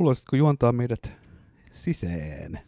[0.00, 1.12] Haluaisitko juontaa meidät
[1.72, 2.58] sisään?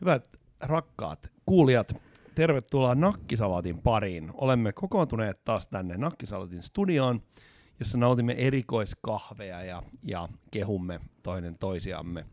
[0.00, 0.28] Hyvät
[0.60, 2.02] rakkaat kuulijat,
[2.34, 4.30] tervetuloa Nakkisalaatin pariin.
[4.34, 7.22] Olemme kokoontuneet taas tänne Nakkisalaatin studioon,
[7.80, 12.26] jossa nautimme erikoiskahveja ja, ja kehumme toinen toisiamme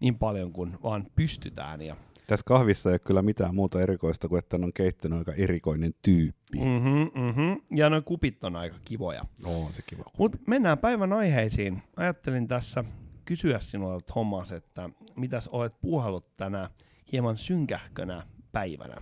[0.00, 1.82] niin paljon kuin vaan pystytään.
[1.82, 1.96] Ja
[2.26, 6.58] Tässä kahvissa ei ole kyllä mitään muuta erikoista kuin, että on keittänyt aika erikoinen tyyppi.
[6.58, 6.64] Mm.
[6.64, 7.60] Mm-hmm, mm-hmm.
[7.76, 9.24] Ja nuo kupit on aika kivoja.
[9.44, 10.04] Oo, se kiva.
[10.18, 11.82] Mutta mennään päivän aiheisiin.
[11.96, 12.84] Ajattelin tässä
[13.24, 16.70] kysyä sinulta, Thomas, että mitäs olet puuhallut tänä
[17.12, 18.96] hieman synkähkönä päivänä?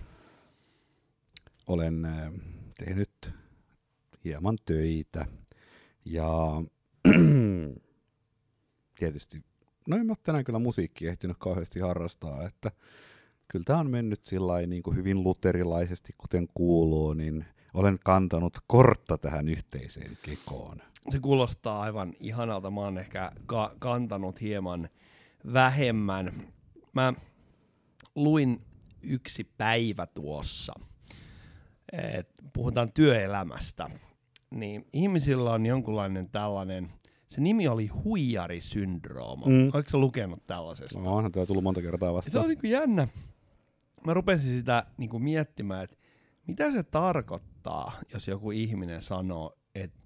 [1.67, 2.31] Olen äh,
[2.77, 3.31] tehnyt
[4.23, 5.25] hieman töitä
[6.05, 6.63] ja
[8.99, 9.43] tietysti,
[9.87, 12.71] no en ole tänään kyllä musiikkia ehtinyt kauheasti harrastaa, että
[13.47, 19.17] kyllä tämä on mennyt sillä niin kuin hyvin luterilaisesti, kuten kuuluu, niin olen kantanut kortta
[19.17, 20.77] tähän yhteiseen kekoon.
[21.09, 22.71] Se kuulostaa aivan ihanalta.
[22.71, 24.89] Mä oon ehkä ka- kantanut hieman
[25.53, 26.47] vähemmän.
[26.93, 27.13] Mä
[28.15, 28.61] luin
[29.01, 30.73] yksi päivä tuossa,
[31.93, 33.89] et puhutaan työelämästä,
[34.51, 36.89] niin ihmisillä on jonkunlainen tällainen,
[37.27, 39.45] se nimi oli huijarisyndrooma.
[39.45, 39.71] Mm.
[39.73, 40.99] Oletko sä lukenut tällaisesta?
[40.99, 42.43] No, onhan tämä tullut monta kertaa Ja se vastaan.
[42.43, 43.07] on niinku jännä.
[44.05, 45.97] Mä rupesin sitä niinku miettimään, että
[46.47, 49.99] mitä se tarkoittaa, jos joku ihminen sanoo, että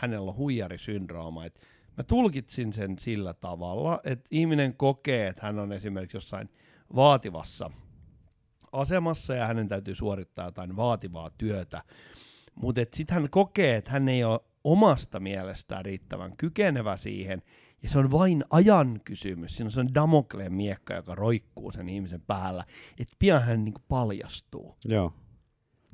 [0.00, 1.44] hänellä on huijarisyndrooma.
[1.44, 1.60] Et
[1.96, 6.50] mä tulkitsin sen sillä tavalla, että ihminen kokee, että hän on esimerkiksi jossain
[6.96, 7.70] vaativassa
[8.72, 11.82] asemassa ja hänen täytyy suorittaa jotain vaativaa työtä.
[12.54, 17.42] Mutta sitten hän kokee, että hän ei ole omasta mielestään riittävän kykenevä siihen,
[17.82, 19.56] ja se on vain ajan kysymys.
[19.56, 22.64] Siinä on se Damokleen miekka, joka roikkuu sen ihmisen päällä,
[22.98, 24.76] että pian hän niinku paljastuu.
[24.84, 25.12] Joo.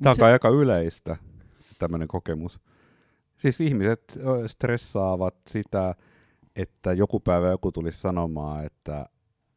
[0.03, 1.17] Tämä on Se- aika yleistä,
[1.79, 2.59] tämmöinen kokemus.
[3.39, 5.95] Siis ihmiset stressaavat sitä,
[6.55, 9.05] että joku päivä joku tulisi sanomaan, että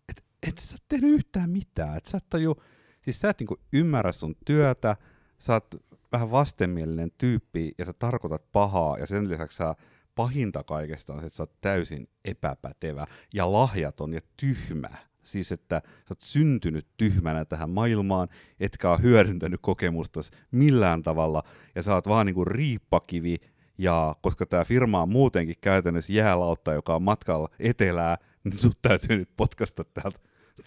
[0.08, 1.97] et, et sä et tehnyt yhtään mitään.
[1.97, 2.56] Et sä et taju,
[3.00, 4.97] siis sä et niinku ymmärrä sun työtä,
[5.38, 5.75] sä oot
[6.12, 9.75] vähän vastenmielinen tyyppi ja sä tarkoitat pahaa ja sen lisäksi sä
[10.14, 14.91] pahinta kaikesta on se, että sä oot täysin epäpätevä ja lahjaton ja tyhmä.
[15.25, 18.28] Siis, että sä oot syntynyt tyhmänä tähän maailmaan,
[18.60, 20.20] etkä ole hyödyntänyt kokemusta
[20.50, 21.43] millään tavalla,
[21.75, 23.37] ja sä oot vaan niinku riippakivi,
[23.78, 29.16] ja koska tämä firma on muutenkin käytännössä jäälautta, joka on matkalla etelää, niin sut täytyy
[29.19, 30.19] nyt potkasta täältä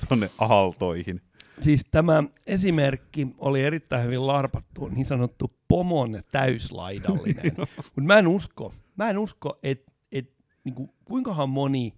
[0.10, 1.22] tonne aaltoihin.
[1.62, 7.52] Siis tämä esimerkki oli erittäin hyvin larpattu, niin sanottu pomon täyslaidallinen.
[7.96, 10.34] Mutta mä en usko, mä en usko, että et,
[10.64, 11.94] niinku, kuinkahan moni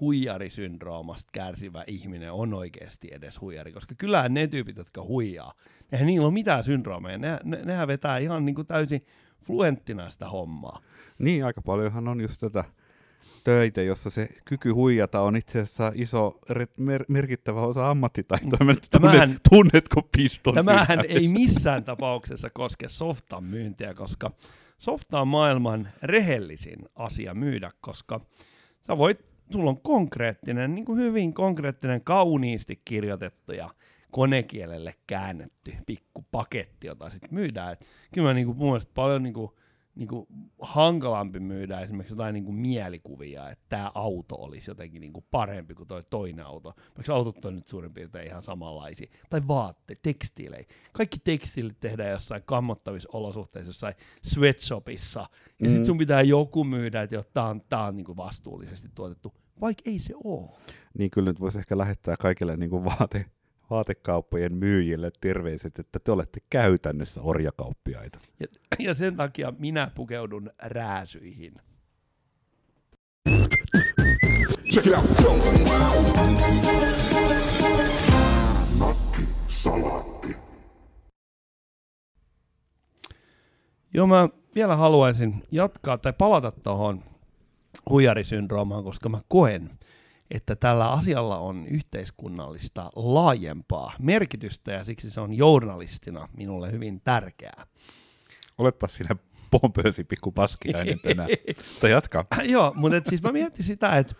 [0.00, 5.52] huijarisyndroomasta kärsivä ihminen on oikeasti edes huijari, koska kyllähän ne tyypit, jotka huijaa,
[5.92, 9.06] eihän niillä ole mitään syndroomeja, ne, ne, nehän vetää ihan niinku täysin
[9.44, 10.80] fluenttina sitä hommaa.
[11.18, 12.64] Niin, aika paljonhan on just tätä
[13.44, 16.38] töitä, jossa se kyky huijata on itse asiassa iso
[16.76, 18.58] mer- merkittävä osa ammattitaitoa.
[18.66, 21.18] Mä Tämähän- tunnet, tunnetko piston Tämähän sydämessä?
[21.18, 24.30] ei missään tapauksessa koske softan myyntiä, koska
[24.78, 28.20] softa on maailman rehellisin asia myydä, koska
[28.80, 29.20] sä voit,
[29.52, 33.70] sulla on konkreettinen, niin kuin hyvin konkreettinen, kauniisti kirjoitettu ja
[34.10, 37.72] konekielelle käännetty pikku paketti, jota sitten myydään.
[37.72, 39.50] Et kyllä mä niin kuin, mun mielestä paljon niin kuin,
[39.94, 40.26] niin kuin
[40.62, 45.74] hankalampi myydä esimerkiksi jotain niin kuin mielikuvia, että tämä auto olisi jotenkin niin kuin parempi
[45.74, 46.74] kuin toi toinen auto.
[46.96, 49.06] Vaikka autot on nyt suurin piirtein ihan samanlaisia.
[49.30, 50.64] Tai vaatteet, tekstiilejä.
[50.92, 55.20] Kaikki tekstiilit tehdään jossain kammottavissa olosuhteissa, jossain sweatshopissa.
[55.20, 55.28] Ja
[55.60, 55.68] Mm.
[55.68, 59.34] sitten sun pitää joku myydä, että tämä on, tää on niin kuin vastuullisesti tuotettu.
[59.60, 60.50] Vaikka ei se ole.
[60.98, 63.26] Niin kyllä nyt voisi ehkä lähettää kaikille niin kuin vaate,
[63.70, 68.18] vaatekauppojen myyjille terveiset, että te olette käytännössä orjakauppiaita.
[68.40, 68.46] Ja,
[68.78, 71.54] ja sen takia minä pukeudun rääsyihin.
[74.72, 75.04] Check it out.
[79.46, 80.36] Salaatti.
[83.94, 87.04] Joo, mä vielä haluaisin jatkaa tai palata tuohon
[87.90, 89.70] huijarisyndroomaan, koska mä koen,
[90.30, 97.66] että tällä asialla on yhteiskunnallista laajempaa merkitystä ja siksi se on journalistina minulle hyvin tärkeää.
[98.58, 99.16] Oletpa sinä
[99.50, 101.28] pompöösi pikku paskiainen tänään.
[101.72, 102.26] Mutta jatka.
[102.42, 104.14] Joo, mutta et siis mä mietin sitä, että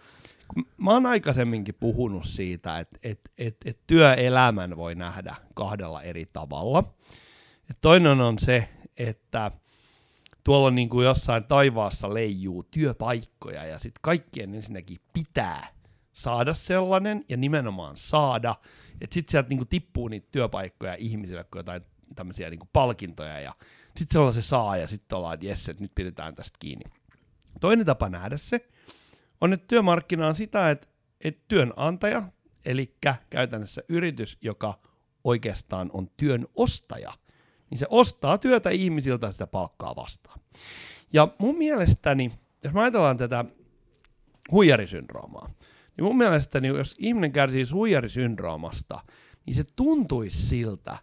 [0.76, 6.84] mä oon aikaisemminkin puhunut siitä, että et, et, et työelämän voi nähdä kahdella eri tavalla.
[7.70, 9.50] Et toinen on se, että
[10.44, 15.77] tuolla niin kuin jossain taivaassa leijuu työpaikkoja ja sitten kaikkien ensinnäkin pitää
[16.18, 18.54] saada sellainen ja nimenomaan saada,
[19.00, 21.82] että sitten sieltä niin kuin tippuu niitä työpaikkoja ihmisille, kun jotain
[22.14, 23.54] tämmöisiä niin kuin palkintoja ja
[23.96, 26.84] sitten se on se saa ja sitten ollaan, että jes, että nyt pidetään tästä kiinni.
[27.60, 28.68] Toinen tapa nähdä se
[29.40, 30.88] on, että työmarkkina on sitä, että,
[31.20, 32.22] että työnantaja,
[32.64, 32.94] eli
[33.30, 34.78] käytännössä yritys, joka
[35.24, 37.12] oikeastaan on työn ostaja,
[37.70, 40.40] niin se ostaa työtä ihmisiltä sitä palkkaa vastaan.
[41.12, 42.32] Ja mun mielestäni,
[42.64, 43.44] jos me ajatellaan tätä
[44.50, 45.50] huijarisyndroomaa,
[45.98, 49.00] niin mun mielestäni jos ihminen kärsii huijarisyndroomasta,
[49.46, 50.98] niin se tuntuisi siltä,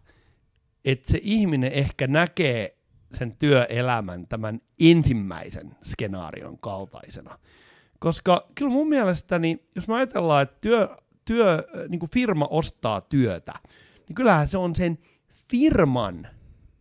[0.86, 2.78] että se ihminen ehkä näkee
[3.14, 7.40] sen työelämän tämän ensimmäisen skenaarion kaltaisena.
[8.00, 10.96] Koska kyllä mun mielestäni, jos me ajatellaan, että työ,
[11.26, 13.54] työ, niin kuin firma ostaa työtä,
[14.08, 14.98] niin kyllähän se on sen
[15.50, 16.28] firman,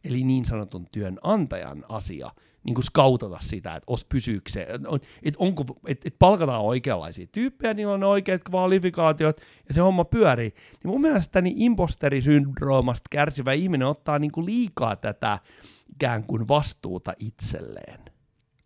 [0.05, 2.31] eli niin sanotun työnantajan asia,
[2.65, 4.67] niin kuin skautata sitä, että os pysyykö se,
[5.23, 10.05] että, onko, että, että palkataan oikeanlaisia tyyppejä, niillä on ne oikeat kvalifikaatiot, ja se homma
[10.05, 10.55] pyörii.
[10.85, 15.39] Niin mun mielestäni imposterisyndroomasta kärsivä ihminen ottaa niin kuin liikaa tätä
[15.89, 18.01] ikään kuin vastuuta itselleen.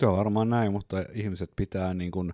[0.00, 2.32] Se on varmaan näin, mutta ihmiset pitää niin kuin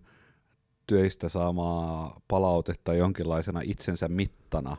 [0.87, 4.77] työistä saamaa palautetta jonkinlaisena itsensä mittana,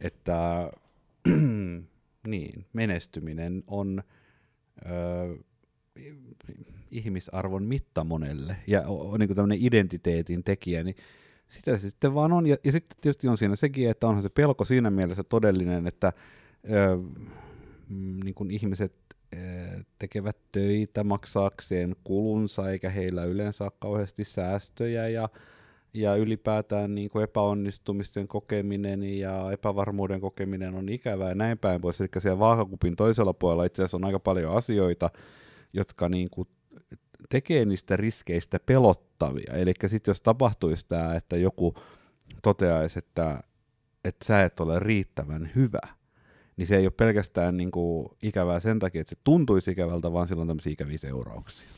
[0.00, 0.70] että
[2.26, 4.02] niin, menestyminen on
[4.86, 4.90] ö,
[6.90, 10.96] ihmisarvon mitta monelle ja on niin tämmöinen identiteetin tekijä, niin
[11.48, 12.46] sitä se sitten vaan on.
[12.46, 16.12] Ja, ja sitten tietysti on siinä sekin, että onhan se pelko siinä mielessä todellinen, että
[16.70, 16.98] ö,
[18.24, 18.94] niin kuin ihmiset
[19.34, 19.38] ö,
[19.98, 25.28] tekevät töitä maksaakseen kulunsa, eikä heillä yleensä ole kauheasti säästöjä ja
[25.94, 32.00] ja ylipäätään niin kuin epäonnistumisten kokeminen ja epävarmuuden kokeminen on ikävää ja näin päin pois.
[32.00, 35.10] Eli siellä vaakakupin toisella puolella itse asiassa on aika paljon asioita,
[35.72, 36.48] jotka niin kuin
[37.28, 39.52] tekee niistä riskeistä pelottavia.
[39.52, 41.74] Eli sitten jos tapahtuisi tämä, että joku
[42.42, 43.42] toteaisi, että,
[44.04, 45.88] että sä et ole riittävän hyvä,
[46.56, 50.28] niin se ei ole pelkästään niin kuin ikävää sen takia, että se tuntuisi ikävältä, vaan
[50.28, 51.68] sillä on tämmöisiä ikäviä seurauksia.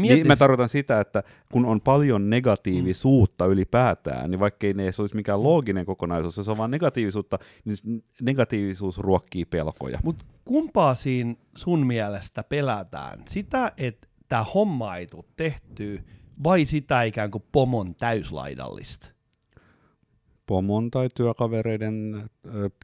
[0.00, 1.22] Niin mä tarkoitan sitä, että
[1.52, 3.52] kun on paljon negatiivisuutta mm.
[3.52, 9.44] ylipäätään, niin vaikkei ne olisi mikään looginen kokonaisuus, se on vaan negatiivisuutta, niin negatiivisuus ruokkii
[9.44, 9.98] pelkoja.
[10.04, 13.22] Mutta kumpaa siinä sun mielestä pelätään?
[13.28, 16.02] Sitä, että tämä homma ei tule tehtyä,
[16.44, 19.19] vai sitä ikään kuin pomon täyslaidallista?
[20.50, 22.24] Pomon tai työkavereiden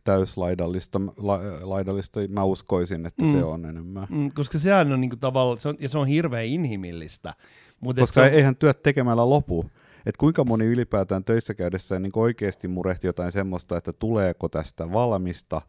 [0.04, 3.30] täyslaidallista, la, laidallista, mä uskoisin, että mm.
[3.30, 4.06] se on enemmän.
[4.10, 7.34] Mm, koska sehän on niinku tavallaan, se on, ja se on hirveän inhimillistä.
[7.80, 8.26] Mut koska on...
[8.26, 9.70] eihän työt tekemällä lopu.
[10.06, 15.62] Et kuinka moni ylipäätään töissä käydessä niin oikeasti murehti jotain semmoista, että tuleeko tästä valmista,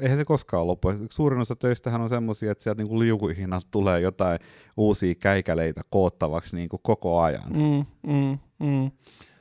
[0.00, 0.88] eihän se koskaan lopu.
[1.10, 4.38] Suurin osa töistähän on semmoisia, että sieltä niin liukuhinnasta tulee jotain
[4.76, 7.52] uusia käikäleitä koottavaksi niin kuin koko ajan.
[7.52, 8.90] Mm, mm, mm.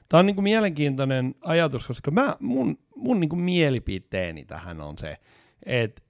[0.10, 4.98] Tämä on niin kuin mielenkiintoinen ajatus, koska mä, mun, mun niin kuin mielipiteeni tähän on
[4.98, 5.18] se,
[5.66, 6.02] että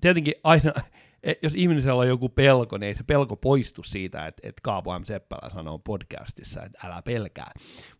[0.00, 0.72] tietenkin aina,
[1.42, 5.04] jos ihmisellä on joku pelko, niin ei se pelko poistu siitä, että, että Kaapo M.
[5.04, 7.50] Seppälä sanoo podcastissa, että älä pelkää.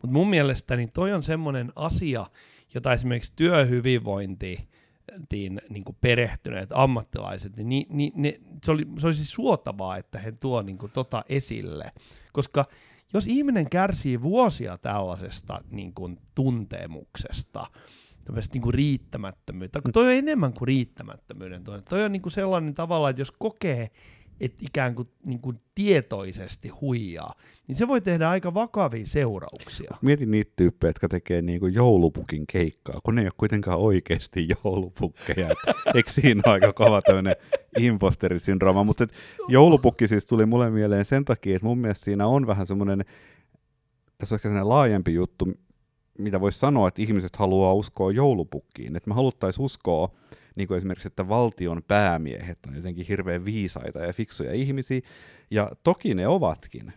[0.02, 2.26] Mutta mun mielestäni toi on semmoinen asia,
[2.75, 4.69] jota esimerkiksi työhyvinvointi,
[5.69, 10.62] niin kuin perehtyneet ammattilaiset, niin, niin ne, se, oli, se olisi suotavaa, että he tuo
[10.62, 11.93] niin kuin tota esille,
[12.32, 12.64] koska
[13.14, 17.67] jos ihminen kärsii vuosia tällaisesta niin kuin, tuntemuksesta,
[18.25, 22.32] tämmöistä niin kuin riittämättömyyttä, kun toi on enemmän kuin riittämättömyyden toi, toi on niin kuin
[22.32, 23.91] sellainen tavalla, että jos kokee,
[24.43, 27.35] että ikään kuin, niin kuin tietoisesti huijaa,
[27.69, 29.97] niin se voi tehdä aika vakavia seurauksia.
[30.03, 34.49] Mietin niitä tyyppejä, jotka tekee niin kuin joulupukin keikkaa, kun ne ei ole kuitenkaan oikeasti
[34.64, 35.49] joulupukkeja.
[35.95, 37.37] Eikö siinä ole aika kova tämmöinen
[37.78, 38.85] imposterisyndrooma?
[38.85, 39.07] Mutta
[39.49, 43.05] joulupukki siis tuli mulle mieleen sen takia, että mun mielestä siinä on vähän semmoinen,
[44.19, 45.49] tässä on ehkä sellainen laajempi juttu,
[46.19, 48.97] mitä voisi sanoa, että ihmiset haluaa uskoa joulupukkiin.
[48.97, 50.11] Että me haluttaisiin uskoa,
[50.54, 55.00] niin kuin esimerkiksi, että valtion päämiehet on jotenkin hirveän viisaita ja fiksuja ihmisiä,
[55.50, 56.92] ja toki ne ovatkin,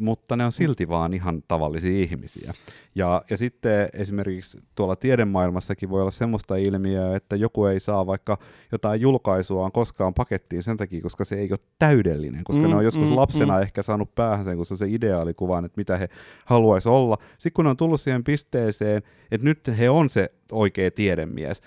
[0.00, 2.52] mutta ne on silti vaan ihan tavallisia ihmisiä.
[2.94, 8.38] Ja, ja sitten esimerkiksi tuolla tiedemaailmassakin voi olla semmoista ilmiöä, että joku ei saa vaikka
[8.72, 12.84] jotain julkaisuaan koskaan pakettiin sen takia, koska se ei ole täydellinen, koska mm, ne on
[12.84, 13.62] joskus mm, lapsena mm.
[13.62, 16.08] ehkä saanut päähän sen, kun se on se ideaalikuvan, että mitä he
[16.44, 17.18] haluaisi olla.
[17.32, 21.62] Sitten kun ne on tullut siihen pisteeseen, että nyt he on se oikea tiedemies,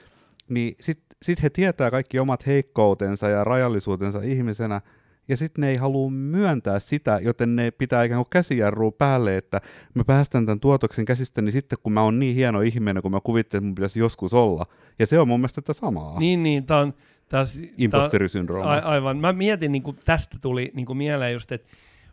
[0.50, 0.76] niin
[1.24, 4.82] sitten sit he tietää kaikki omat heikkoutensa ja rajallisuutensa ihmisenä,
[5.28, 9.62] ja sitten ne ei halua myöntää sitä, joten ne pitää ikään kuin käsijarrua päälle, että
[9.94, 13.60] mä päästän tämän tuotoksen käsistäni sitten, kun mä oon niin hieno ihminen, kun mä kuvittelen,
[13.60, 14.66] että mun pitäisi joskus olla.
[15.00, 16.20] Ja se on mun mielestä tätä samaa.
[16.20, 16.94] Niin, niin, tää on...
[17.30, 18.74] Taas, Imposterisyndrooma.
[18.74, 19.18] A, aivan.
[19.18, 21.68] Mä mietin, niin kuin tästä tuli niin kuin mieleen just, että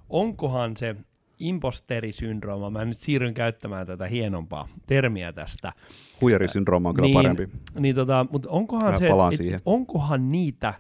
[0.09, 0.97] onkohan se
[1.40, 5.73] imposterisyndrooma, mä nyt siirryn käyttämään tätä hienompaa termiä tästä.
[6.20, 7.49] Huijarisyndrooma on kyllä niin, parempi.
[7.78, 9.06] Niin, tota, mutta onkohan, se,
[9.54, 10.75] et, onkohan niitä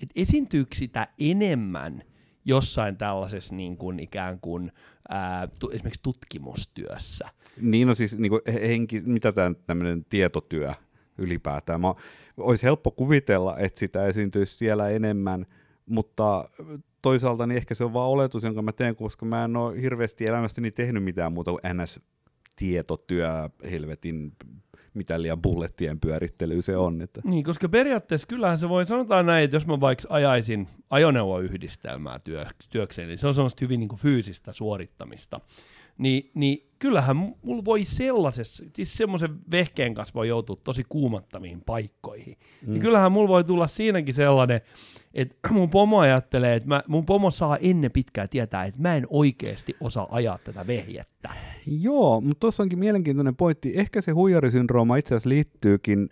[0.00, 2.02] että esiintyykö sitä enemmän
[2.44, 4.72] jossain tällaisessa niin kuin ikään kuin
[5.08, 7.28] ää, tu, esimerkiksi tutkimustyössä.
[7.60, 10.72] Niin on siis niin kuin henki, mitä tämä tämmöinen tietotyö
[11.18, 11.80] ylipäätään.
[11.80, 11.94] Mä,
[12.36, 15.46] olisi helppo kuvitella, että sitä esiintyisi siellä enemmän,
[15.88, 16.48] mutta
[17.02, 20.26] toisaalta niin ehkä se on vaan oletus, jonka mä teen, koska mä en ole hirveästi
[20.26, 23.28] elämästäni tehnyt mitään muuta kuin NS-tietotyö,
[23.70, 24.32] helvetin
[24.94, 27.02] mitä liian bullettien pyörittely se on.
[27.02, 27.20] Että.
[27.24, 32.46] Niin, koska periaatteessa kyllähän se voi, sanotaan näin, että jos mä vaikka ajaisin ajoneuvoyhdistelmää työ,
[32.70, 35.40] työkseen, niin se on semmoista hyvin niin kuin fyysistä suorittamista.
[35.98, 42.36] Niin, niin kyllähän mulla voi sellaisessa, siis semmoisen vehkeen kanssa voi joutua tosi kuumattaviin paikkoihin.
[42.62, 42.72] Mm.
[42.72, 44.60] Niin kyllähän mulla voi tulla siinäkin sellainen,
[45.14, 49.06] että mun pomo ajattelee, että mä, mun pomo saa ennen pitkää tietää, että mä en
[49.10, 51.30] oikeasti osaa ajaa tätä vehjettä.
[51.66, 53.72] Joo, mutta tuossa onkin mielenkiintoinen pointti.
[53.76, 56.08] Ehkä se huijarisyndrooma itse asiassa liittyykin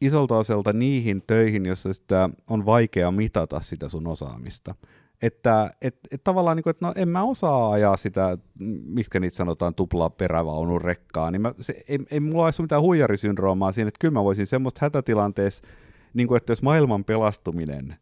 [0.00, 4.74] isolta osalta niihin töihin, jossa sitä on vaikea mitata sitä sun osaamista.
[5.22, 8.38] Että et, et tavallaan, niin kuin, että no en mä osaa ajaa sitä,
[8.84, 13.72] mitkä niitä sanotaan, tuplaa perävaunun rekkaa, niin mä, se, ei, ei mulla ole mitään huijarisyndroomaa
[13.72, 15.62] siinä, että kyllä mä voisin semmoista hätätilanteessa,
[16.14, 17.96] niin kuin, että jos maailman pelastuminen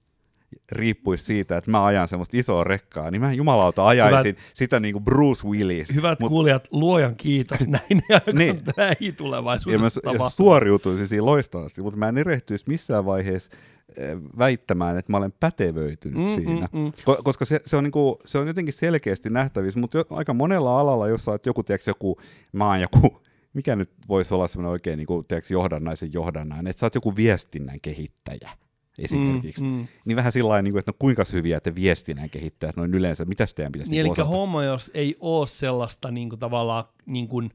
[0.73, 4.93] riippuisi siitä, että mä ajan semmoista isoa rekkaa, niin mä jumalauta ajaisin Hyvät, sitä niin
[4.93, 5.95] kuin Bruce Willis.
[5.95, 12.09] Hyvät Mut, kuulijat, luojan kiitos näin niin, lähitulevaisuudessa Ja mä suoriutuisin siinä loistavasti, mutta mä
[12.09, 13.51] en erehtyisi missään vaiheessa
[13.97, 16.69] eh, väittämään, että mä olen pätevöitynyt mm, siinä.
[16.73, 16.89] Mm, mm.
[16.89, 20.81] Ko- koska se, se, on niinku, se on jotenkin selkeästi nähtävissä, mutta jo, aika monella
[20.81, 22.21] alalla, jossa että joku, tiedätkö, joku,
[22.53, 23.21] mä oon joku,
[23.59, 27.17] mikä nyt voisi olla semmoinen oikein niin kuin, tiedätkö, johdannaisen johdannainen, että sä oot joku
[27.17, 28.51] viestinnän kehittäjä
[28.99, 29.65] esimerkiksi.
[29.65, 29.87] Mm, mm.
[30.05, 33.73] Niin vähän sillä niin että no kuinka hyviä te viestinnän kehittäjät noin yleensä, mitä teidän
[33.73, 34.23] pitäisi niin, osata?
[34.23, 37.51] Eli homma, jos ei ole sellaista niin kuin, tavallaan niin kuin,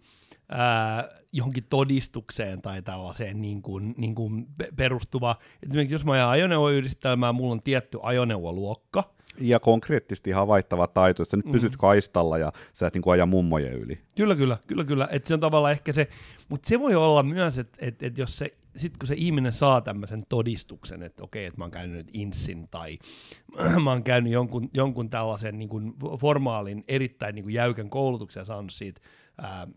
[0.49, 5.35] ää, johonkin todistukseen tai tällaiseen niin kuin, niin kuin perustuva.
[5.63, 11.37] Esimerkiksi jos mä ajan ajoneuvoyhdistelmää, mulla on tietty ajoneuvoluokka, ja konkreettisesti havaittava taito, että sä
[11.37, 11.77] nyt pysyt mm.
[11.77, 13.99] kaistalla ja sä et niin kuin aja mummojen yli.
[14.15, 15.07] Kyllä, kyllä, kyllä, kyllä.
[15.11, 16.07] Että se on tavallaan ehkä se,
[16.49, 19.81] mutta se voi olla myös, että et, et jos se sitten kun se ihminen saa
[19.81, 22.99] tämmöisen todistuksen, että okei, että mä oon käynyt nyt INSin tai
[23.83, 28.45] mä oon käynyt jonkun, jonkun tällaisen niin kuin formaalin, erittäin niin kuin jäykän koulutuksen ja
[28.45, 29.01] saanut siitä
[29.41, 29.67] ää,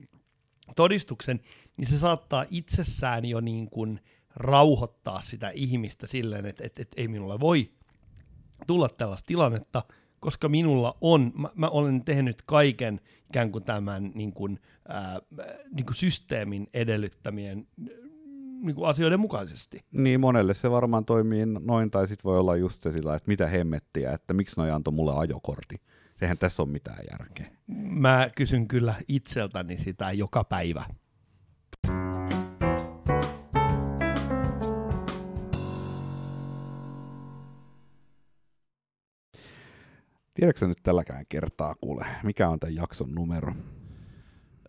[0.77, 1.41] todistuksen,
[1.77, 4.01] niin se saattaa itsessään jo niin kuin
[4.37, 7.71] rauhoittaa sitä ihmistä silleen, että, että, että ei minulle voi
[8.67, 9.83] tulla tällaista tilannetta,
[10.21, 15.21] koska minulla on, mä, mä olen tehnyt kaiken ikään kuin tämän niin kuin, ää,
[15.73, 17.67] niin kuin systeemin edellyttämien
[18.63, 19.85] niin kuin asioiden mukaisesti.
[19.93, 23.47] Niin, monelle se varmaan toimii noin, tai sitten voi olla just se sillä, että mitä
[23.47, 25.77] hemmettiä, että miksi noi antoi mulle ajokortti.
[26.17, 27.47] Sehän tässä on mitään järkeä.
[27.77, 30.85] Mä kysyn kyllä itseltäni sitä joka päivä.
[40.37, 43.53] Tiedätkö nyt tälläkään kertaa, kuule, mikä on tämän jakson numero?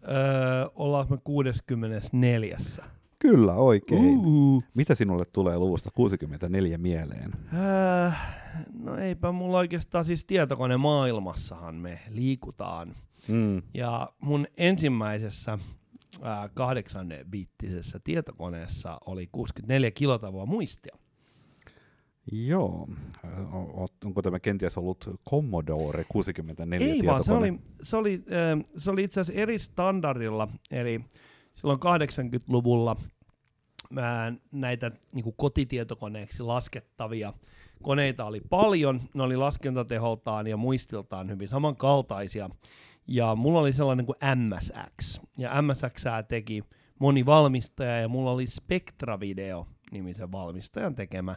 [0.08, 2.58] Öö, ollaan me 64.
[3.20, 4.18] Kyllä, oikein.
[4.18, 4.64] Uh.
[4.74, 7.32] Mitä sinulle tulee luvusta 64 mieleen?
[8.06, 8.38] Äh,
[8.80, 12.96] no eipä mulla oikeastaan siis tietokone maailmassahan me liikutaan.
[13.28, 13.62] Mm.
[13.74, 15.60] Ja mun ensimmäisessä
[16.54, 20.98] kahdeksan bittisessä tietokoneessa oli 64 kilotavoa muistia.
[22.32, 22.88] Joo.
[24.06, 28.24] Onko tämä kenties ollut Commodore 64 Ei vaan, se oli, se oli,
[28.78, 31.02] se oli itse asiassa eri standardilla, eli
[31.56, 32.96] silloin 80-luvulla
[33.90, 37.34] mä näitä niin kotitietokoneeksi laskettavia
[37.84, 42.50] koneita oli paljon, ne oli laskentateholtaan ja muistiltaan hyvin samankaltaisia,
[43.08, 46.64] ja mulla oli sellainen kuin MSX, ja MSX teki
[47.00, 51.36] moni valmistaja, ja mulla oli Spectra Video nimisen valmistajan tekemä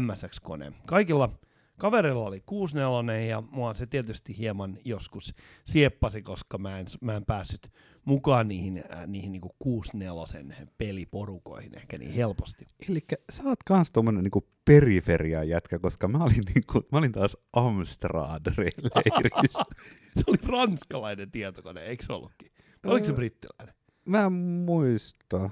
[0.00, 0.72] MSX-kone.
[0.86, 1.38] Kaikilla
[1.80, 7.24] Kaverilla oli 64 ja mua se tietysti hieman joskus sieppasi, koska mä en, mä en
[7.24, 7.72] päässyt
[8.04, 12.66] mukaan niihin, äh, niihin niinku 64 peliporukoihin ehkä niin helposti.
[12.88, 17.36] Eli sä oot kans tommonen niinku periferia jätkä, koska mä olin, niinku, mä olin taas
[17.56, 19.62] Amstrad-leirissä.
[20.16, 22.52] se oli ranskalainen tietokone, eikö se ollutkin?
[22.86, 23.74] Oliko se brittiläinen?
[24.04, 25.50] Mä en muista.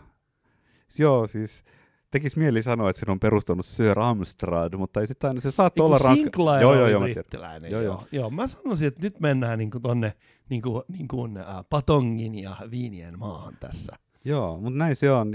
[0.98, 1.64] Joo, siis
[2.10, 5.86] tekis mieli sanoa, että sen on perustanut Sir Amstrad, mutta ei sitä aina, se saattoi
[5.86, 6.30] olla ranska...
[6.60, 8.06] Joo, joo, joo, brittiläinen, joo, joo.
[8.12, 8.30] joo.
[8.30, 10.14] Mä sanoisin, että nyt mennään niin kuin tonne
[10.48, 13.96] niin kuin, niin kuin, äh, patongin ja viinien maahan tässä.
[14.24, 15.34] Joo, mutta näin se on.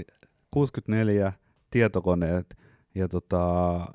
[0.50, 1.32] 64
[1.70, 2.56] tietokoneet
[2.94, 3.86] ja tota, äh,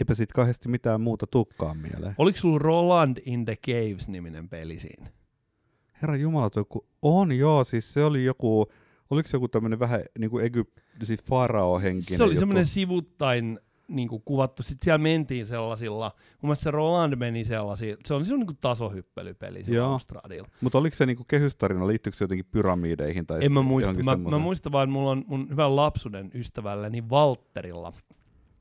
[0.00, 2.14] eipä sit kahdesti mitään muuta tukkaan mieleen.
[2.18, 5.06] Oliko sulla Roland in the Caves-niminen peli siinä?
[6.02, 6.50] Herra Jumala,
[7.02, 8.66] on joo, siis se oli joku,
[9.10, 14.08] oliko se joku tämmöinen vähän niin kuin Egypt, siis farao-henkinen Se oli semmoinen sivuttain niin
[14.08, 14.62] kuin kuvattu.
[14.62, 18.58] Sitten siellä mentiin sellaisilla, mun mielestä se Roland meni sellaisilla, se oli se niin kuin
[18.60, 19.64] tasohyppelypeli.
[19.84, 20.48] Amstradilla.
[20.60, 23.26] Mutta oliko se niinku kehystarina, liittyykö se jotenkin pyramideihin?
[23.26, 27.10] Tai En mä muista, mä, mä muistan vaan, että mulla on mun hyvän lapsuuden ystävälläni
[27.10, 27.92] Valtterilla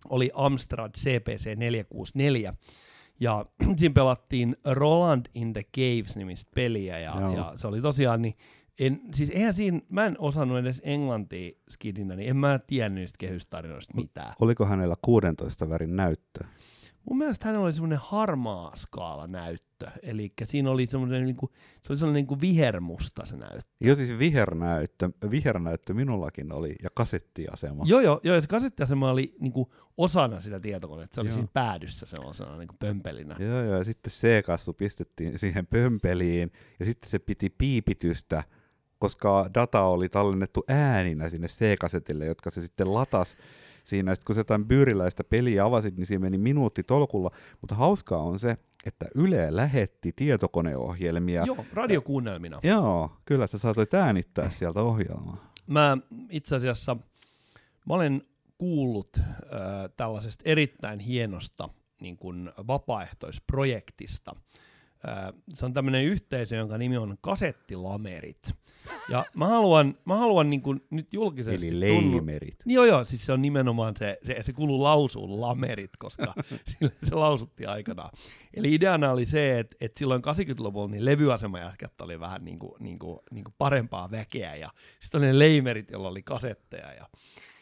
[0.10, 2.54] oli Amstrad CPC 464,
[3.20, 3.46] ja
[3.78, 7.36] siinä pelattiin Roland in the Caves nimistä peliä, ja, Joo.
[7.36, 8.36] ja se oli tosiaan niin,
[8.80, 13.18] en, siis eihän siinä, mä en osannut edes englantia skidinä, niin en mä tiennyt niistä
[13.20, 14.34] kehystarinoista mitään.
[14.42, 16.44] Oliko hänellä 16 värin näyttö?
[17.10, 21.51] Mun mielestä hänellä oli semmoinen harmaa skaala näyttö, eli siinä oli semmoinen, niinku,
[21.84, 23.72] se oli semmoinen niinku vihermusta se näyttö.
[23.82, 27.84] Joo, siis vihernäyttö, vihernäyttö minullakin oli, ja kasettiasema.
[27.88, 31.34] Joo, joo, joo, se kasettiasema oli niinku osana sitä tietokonetta, se oli Joo.
[31.34, 33.36] siinä päädyssä sellaisena niinku pömpelinä.
[33.39, 38.44] Joo, joo, ja sitten C-kassu pistettiin siihen pömpeliin, ja sitten se piti piipitystä,
[39.03, 43.38] koska data oli tallennettu ääninä sinne C-kasetille, jotka se sitten latas
[43.83, 44.15] siinä.
[44.15, 47.31] Sitten kun se jotain byyriläistä peliä avasit, niin siinä meni minuutti tolkulla.
[47.62, 51.43] Mutta hauskaa on se, että Yle lähetti tietokoneohjelmia.
[51.45, 52.60] Joo, radiokuunnelmina.
[52.63, 55.51] Joo, kyllä sä saatoit äänittää sieltä ohjelmaa.
[55.67, 55.98] Mä
[56.29, 56.98] itse asiassa,
[57.88, 58.22] mä olen
[58.57, 59.25] kuullut äh,
[59.98, 61.69] tällaisesta erittäin hienosta
[62.01, 64.36] niin kuin vapaaehtoisprojektista.
[65.07, 68.62] Äh, se on tämmöinen yhteisö, jonka nimi on Kasettilamerit.
[69.10, 72.58] Ja mä haluan, mä haluan niin kuin nyt julkisesti Eli tunnu- leimerit.
[72.66, 76.34] Niin Joo, joo, siis se on nimenomaan se, se, se kuuluu lausuun lamerit, koska
[76.68, 78.12] sille se lausuttiin aikanaan.
[78.54, 83.00] Eli ideana oli se, että, että silloin 80-luvulla niin levyasemajätkät oli vähän niin kuin, niin
[83.00, 86.94] kuin, niin kuin parempaa väkeä, ja sitten oli ne leimerit, joilla oli kasetteja.
[86.94, 87.08] Ja,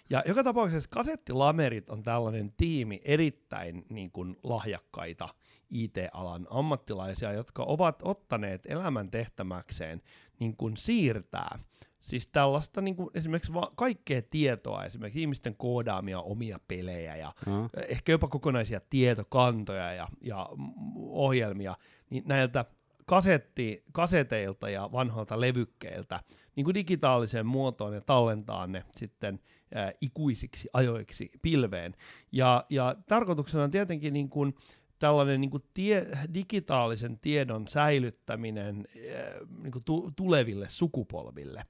[0.09, 5.29] ja joka tapauksessa kasettilamerit on tällainen tiimi erittäin niin kuin lahjakkaita
[5.69, 10.01] IT-alan ammattilaisia, jotka ovat ottaneet elämän tehtämäkseen
[10.41, 11.59] niin kuin siirtää
[12.01, 17.69] Siis tällaista niin kuin esimerkiksi va- kaikkea tietoa, esimerkiksi ihmisten koodaamia omia pelejä ja No.
[17.87, 21.75] ehkä jopa kokonaisia tietokantoja ja, ja mm, ohjelmia,
[22.09, 22.65] niin näiltä
[23.05, 26.19] kasetti, kaseteilta ja vanhoilta levykkeiltä
[26.55, 29.39] niin kuin digitaaliseen muotoon ja tallentaa ne sitten
[29.75, 31.95] ää, ikuisiksi ajoiksi pilveen.
[32.31, 34.55] Ja, ja tarkoituksena on tietenkin niin kuin
[35.01, 39.33] tällainen niin kuin tie, digitaalisen tiedon säilyttäminen ää,
[39.63, 41.65] niin kuin tu, tuleville sukupolville.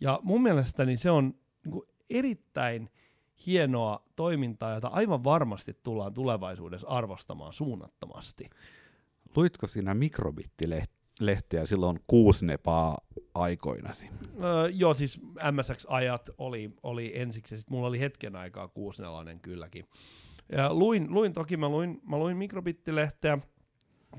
[0.00, 2.90] Ja mun mielestäni se on niin kuin erittäin
[3.46, 8.50] hienoa toimintaa, jota aivan varmasti tullaan tulevaisuudessa arvostamaan suunnattomasti.
[9.36, 12.98] Luitko sinä mikrobittilehteä silloin kuusnepaa
[13.34, 14.08] aikoinasi?
[14.42, 15.20] Öö, joo, siis
[15.52, 19.88] MSX-ajat oli, oli ensiksi, ja sitten mulla oli hetken aikaa 64 kylläkin.
[20.52, 23.38] Ja luin, luin toki, mä luin, mä luin mikrobittilehteä,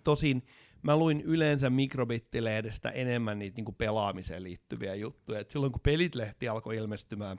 [0.03, 0.43] tosin
[0.81, 5.39] mä luin yleensä mikrobittilehdestä enemmän niitä niinku pelaamiseen liittyviä juttuja.
[5.39, 7.37] Et silloin kun Pelit-lehti alkoi ilmestymään,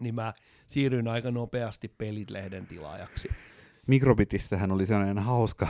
[0.00, 0.34] niin mä
[0.66, 3.28] siirryin aika nopeasti Pelit-lehden tilaajaksi.
[3.86, 5.68] Mikrobitissähän oli sellainen hauska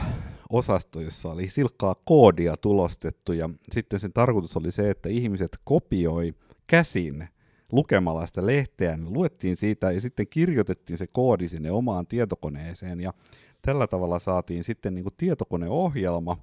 [0.49, 6.33] osasto, jossa oli silkkaa koodia tulostettu ja sitten sen tarkoitus oli se, että ihmiset kopioi
[6.67, 7.27] käsin
[7.71, 13.13] lukemalla sitä lehteä, niin luettiin siitä ja sitten kirjoitettiin se koodi sinne omaan tietokoneeseen ja
[13.61, 16.37] tällä tavalla saatiin sitten niin kuin tietokoneohjelma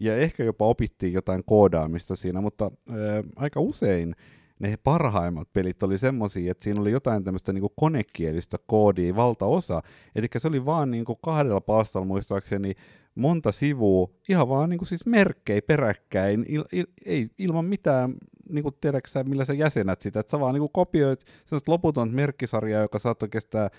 [0.00, 4.14] ja ehkä jopa opittiin jotain koodaamista siinä, mutta ää, aika usein
[4.58, 9.82] ne parhaimmat pelit oli semmosia, että siinä oli jotain tämmöistä niinku konekielistä koodia valtaosa.
[10.14, 12.74] Eli se oli vaan niinku kahdella palstalla muistaakseni
[13.14, 18.14] monta sivua, ihan vaan niinku siis merkkejä peräkkäin, il, il, ei, ilman mitään,
[18.48, 22.82] niinku tiedätkö sä, millä sä jäsenät sitä, että sä vaan niinku kopioit semmoista loputonta merkkisarjaa,
[22.82, 23.70] joka saattoi kestää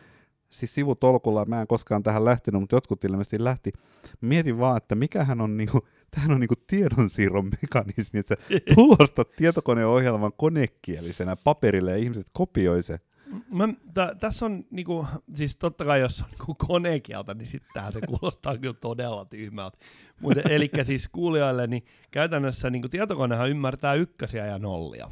[0.49, 3.73] siis sivutolkulla, mä en koskaan tähän lähtenyt, mutta jotkut ilmeisesti lähti.
[4.21, 5.79] Mietin vaan, että mikähän on niinku,
[6.11, 12.99] tämähän on niinku tiedonsiirron mekanismi, että sä tulostat tietokoneohjelman konekielisenä paperille ja ihmiset kopioi se.
[13.51, 17.99] Mä, t- tässä on niinku, siis totta kai jos on niinku konekieltä, niin sittenhän se
[18.07, 19.77] kuulostaa kyllä todella tyhmältä.
[20.21, 25.09] Mutta eli siis kuulijoille, niin käytännössä niinku tietokonehan ymmärtää ykkösiä ja nollia.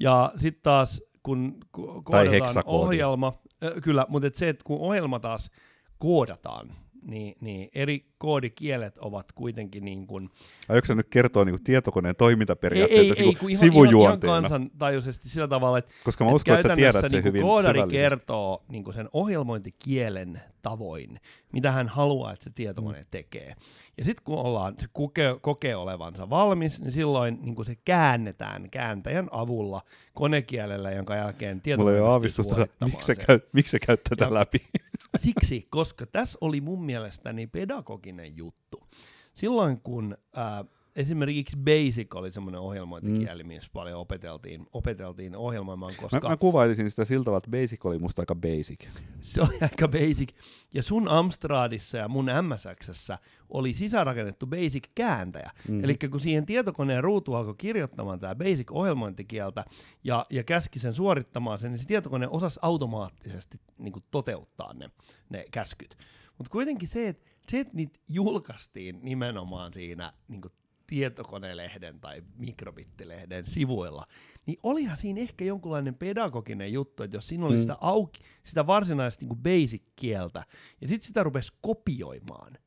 [0.00, 3.32] Ja sitten taas kun ko- koodataan ohjelma,
[3.64, 5.50] äh, kyllä, mutta et se, että kun ohjelma taas
[5.98, 6.72] koodataan,
[7.02, 10.30] niin, niin eri koodikielet ovat kuitenkin niin kuin,
[10.68, 13.86] Aiotko sä nyt kertoa niinku tietokoneen ei, toimintaperiaatteita ei, ei, niinku kun ihan, ihan, ihan
[13.86, 14.40] sivujuonteena?
[14.40, 17.78] kansantajuisesti sillä tavalla, että Koska mä et uskon, että sä tiedät sen niinku hyvin koodari
[17.78, 18.00] syvällisesti.
[18.02, 21.20] kertoo niinku sen ohjelmointikielen tavoin,
[21.52, 23.04] mitä hän haluaa, että se tietokone Mm.
[23.10, 23.54] tekee.
[23.98, 29.28] Ja sitten kun ollaan, se kokee, kokee olevansa valmis, niin silloin niinku se käännetään kääntäjän
[29.30, 29.82] avulla
[30.14, 33.26] konekielellä, jonka jälkeen Mulla tietokone ei ole pystyy aavistusta, miksi sä, sen.
[33.26, 34.58] käyt, miksi sä käyt tätä läpi.
[35.16, 37.46] Siksi, koska tässä oli mun mielestäni
[38.16, 38.80] pedagoginen juttu.
[39.32, 40.64] Silloin kun ää,
[40.96, 43.48] esimerkiksi Basic oli semmoinen ohjelmointikieli, mm.
[43.48, 47.98] missä paljon opeteltiin, opeteltiin ohjelmoimaan, koska Mä, mä kuvailisin sitä siltä tavalla, että basic oli
[47.98, 48.88] musta aika basic.
[49.20, 50.28] se oli aika Basic.
[50.74, 55.50] Ja sun Amstradissa ja mun MSXssä oli sisäänrakennettu Basic-kääntäjä.
[55.68, 55.84] Mm.
[55.84, 59.64] Eli kun siihen tietokoneen ruutu alkoi kirjoittamaan tämä Basic-ohjelmointikieltä
[60.04, 64.90] ja, ja käski sen suorittamaan sen, niin se tietokone osasi automaattisesti niin toteuttaa ne,
[65.30, 65.96] ne käskyt.
[66.42, 70.40] Mutta kuitenkin se, että se, että niitä julkaistiin nimenomaan siinä niin
[70.86, 74.06] tietokonelehden tai mikrobittilehden sivuilla,
[74.46, 77.60] niin olihan siinä ehkä jonkunlainen pedagoginen juttu, että jos siinä oli Mm.
[77.60, 80.44] sitä, auki, sitä varsinaista niin basic-kieltä,
[80.80, 82.58] ja sitten sitä rupesi kopioimaan,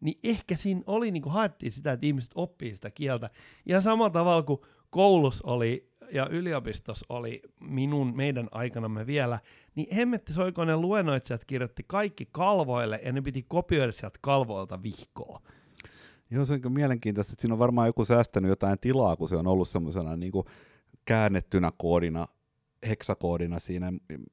[0.00, 3.30] niin ehkä siinä oli, niin kuin haettiin sitä, että ihmiset oppii sitä kieltä.
[3.66, 4.60] Ihan samalla tavalla kuin
[4.90, 9.38] koulussa oli ja yliopistossa oli minun, meidän aikanamme vielä,
[9.74, 15.40] niin hemmetti soiko ne luennoitsijat kirjoitti kaikki kalvoille ja ne piti kopioida sieltä kalvoilta vihkoa.
[16.30, 19.46] Joo, se on mielenkiintoista, että siinä on varmaan joku säästänyt jotain tilaa, kun se on
[19.46, 20.32] ollut semmoisena niin
[21.04, 22.26] käännettynä koodina,
[22.88, 23.92] heksakoodina siinä,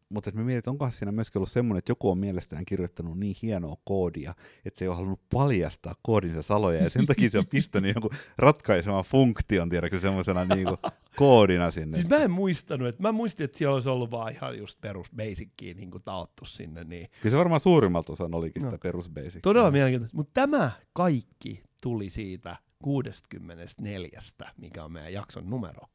[0.10, 3.76] mutta mietin, että onkohan siinä myöskin ollut semmoinen, että joku on mielestään kirjoittanut niin hienoa
[3.84, 4.34] koodia,
[4.66, 8.12] että se ei ole halunnut paljastaa koodinsa saloja, ja sen takia se on pistänyt jonkun
[8.38, 10.68] ratkaisevan funktion, tiedätkö, semmoisena niin
[11.16, 11.98] koodina sinne.
[11.98, 15.08] Siis mä en muistanut, että mä muistin, että siellä olisi ollut vaan ihan just perus
[15.16, 18.78] basickiin niin kuin taottu sinne, niin Kyllä se varmaan suurimmalta osan olikin sitä No.
[18.78, 19.42] perusbasic.
[19.42, 20.18] Todella mielenkiintoista.
[20.18, 24.20] Mutta tämä kaikki tuli siitä 64,
[24.58, 25.88] mikä on meidän jakson numero.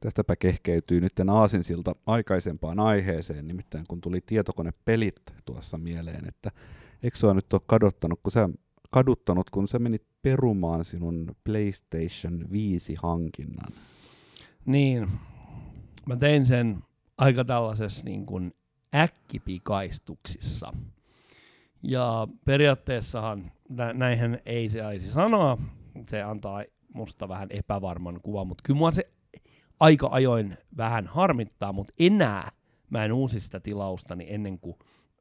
[0.00, 6.50] Tästäpä kehkeytyy nyt aasinsilta aikaisempaan aiheeseen, nimittäin kun tuli tietokonepelit tuossa mieleen, että
[7.02, 8.48] eikö sua nyt ole kadottanut, kun sä,
[8.90, 13.72] kaduttanut, kun sä menit perumaan sinun PlayStation 5 hankinnan.
[14.64, 15.08] Niin,
[16.06, 16.84] mä tein sen
[17.18, 18.54] aika tällaisessa niin kuin
[18.94, 20.72] äkkipikaistuksissa.
[21.82, 25.58] Ja periaatteessahan nä- näinhän ei se aisi sanoa.
[26.08, 29.10] Se antaa musta vähän epävarman kuvan, mutta kyllä mua se
[29.80, 32.50] aika ajoin vähän harmittaa, mutta enää
[32.90, 34.76] mä en uusi sitä tilaustani ennen kuin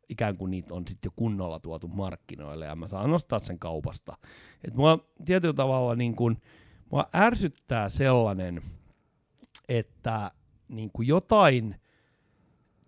[0.09, 4.17] ikään kuin niitä on sitten jo kunnolla tuotu markkinoille ja mä saan nostaa sen kaupasta.
[4.67, 6.41] Et mua tietyllä tavalla niin kuin,
[6.91, 8.61] mua ärsyttää sellainen,
[9.69, 10.31] että
[10.67, 11.75] niin jotain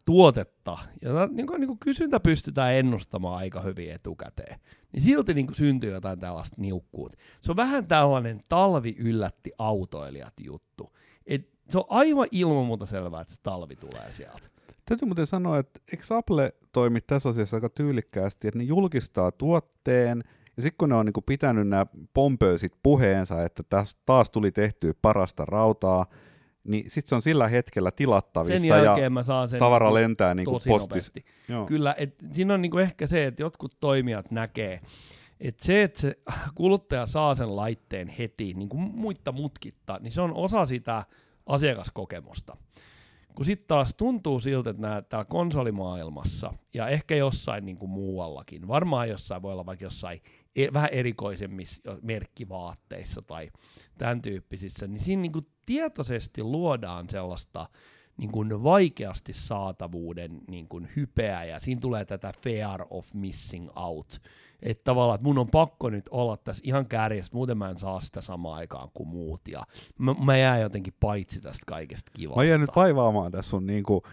[0.06, 4.60] tuotetta, jota niin kuin, niin kuin kysyntä pystytään ennustamaan aika hyvin etukäteen,
[4.92, 7.18] niin silti niin syntyy jotain tällaista niukkuutta.
[7.42, 10.94] Se on vähän tällainen talvi yllätti autoilijat juttu.
[11.70, 14.50] Se on aivan ilman muuta selvää, että se talvi tulee sieltä.
[14.86, 20.24] Täytyy muuten sanoa, että eikö Apple toimi tässä asiassa aika tyylikkäästi, että ne julkistaa tuotteen,
[20.58, 24.94] ja sitten kun ne on niinku pitänyt nämä pompöösit puheensa, että täs taas tuli tehtyä
[25.02, 26.06] parasta rautaa,
[26.64, 30.36] niin sitten se on sillä hetkellä tilattavissa Sen ja mä saan sen tavara niinku lentää
[30.36, 31.14] niinku postis.
[31.68, 34.82] Kyllä, et siinä on niinku ehkä se, että jotkut toimijat näkee,
[35.40, 36.20] että se, että se
[36.56, 41.04] kuluttaja saa sen laitteen heti, niin kuin muitta mutkitta, niin se on osa sitä
[41.50, 42.58] asiakaskokemusta.
[43.36, 49.10] Kun sitten taas tuntuu siltä, että täällä konsolimaailmassa ja ehkä jossain niin kuin muuallakin, varmaan
[49.10, 50.22] jossain voi olla vaikka jossain
[50.56, 53.50] e- vähän erikoisemmissa merkkivaatteissa tai
[53.98, 57.70] tämän tyyppisissä, niin siinä niin kuin tietoisesti luodaan sellaista
[58.18, 64.22] niin kuin vaikeasti saatavuuden niin kuin hypeä ja siinä tulee tätä fear of missing out.
[64.62, 68.02] Että tavallaan, että mun on pakko nyt olla tässä ihan kärjessä, muuten mä en saa
[68.02, 69.64] sitä samaan aikaan kuin muut ja
[69.98, 72.40] mä, mä jään jotenkin paitsi tästä kaikesta kivasta.
[72.42, 74.04] Mä jään nyt vaivaamaan tässä sun niinku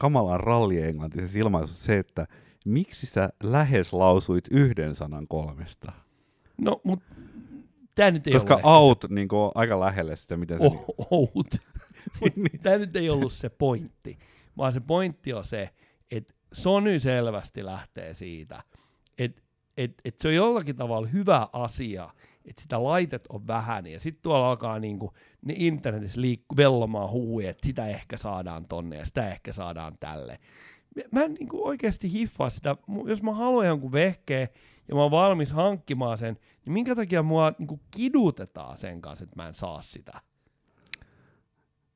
[0.00, 2.26] kamalan rallienglantisessa ilmaisussa se, että
[2.64, 5.92] miksi sä lähes lausuit yhden sanan kolmesta?
[6.60, 7.00] No, mut
[7.94, 10.60] tää nyt ei Koska ollut ehkä out niinku on aika lähelle sitä, mitä se...
[10.60, 11.56] se, oh, out.
[12.20, 14.18] Mut tää nyt ei ollut se pointti,
[14.56, 15.70] vaan se pointti on se,
[16.10, 18.62] että Sony selvästi lähtee siitä,
[19.18, 19.41] että
[19.76, 22.10] et, et se on jollakin tavalla hyvä asia,
[22.44, 25.12] että sitä laitet on vähän, ja sitten tuolla alkaa niinku,
[25.46, 30.38] ne internetissä liikku, vellomaan huuja, että sitä ehkä saadaan tonne, ja sitä ehkä saadaan tälle.
[31.10, 34.48] Mä- en niinku oikeasti hiffaa sitä, jos mä haluan jonkun vehkeen,
[34.88, 39.36] ja mä oon valmis hankkimaan sen, niin minkä takia mua niinku kidutetaan sen kanssa, että
[39.36, 40.20] mä en saa sitä?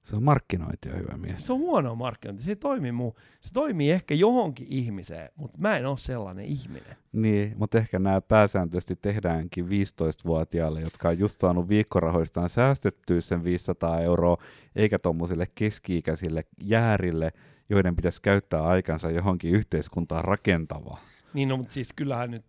[0.07, 1.47] Se on markkinointia, hyvä mies.
[1.47, 3.17] Se on huono markkinointi, se ei toimi muu.
[3.41, 6.97] Se toimii ehkä johonkin ihmiseen, mutta mä en ole sellainen ihminen.
[7.13, 14.01] Niin, mutta ehkä nämä pääsääntöisesti tehdäänkin 15-vuotiaille, jotka on just saanut viikkorahoistaan säästettyä sen 500
[14.01, 14.37] euroa,
[14.77, 17.33] eikä tuommoisille keski-ikäisille jäärille,
[17.69, 21.03] joiden pitäisi käyttää aikansa johonkin yhteiskuntaan rakentavaan.
[21.35, 22.45] Niin no, mutta siis kyllähän nyt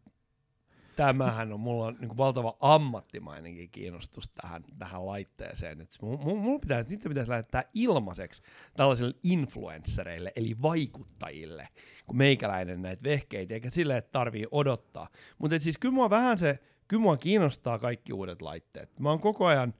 [0.98, 5.82] tämähän on, mulla on niin valtava ammattimainenkin kiinnostus tähän, tähän laitteeseen.
[5.82, 8.42] Et mulla, mulla pitää, niitä pitäisi lähettää ilmaiseksi
[8.74, 11.68] tällaisille influenssereille, eli vaikuttajille,
[12.06, 15.10] kun meikäläinen näitä vehkeitä, eikä sille, että tarvii odottaa.
[15.38, 19.00] Mutta siis kyllä mua vähän se, kyllä mua kiinnostaa kaikki uudet laitteet.
[19.00, 19.74] Mä oon koko ajan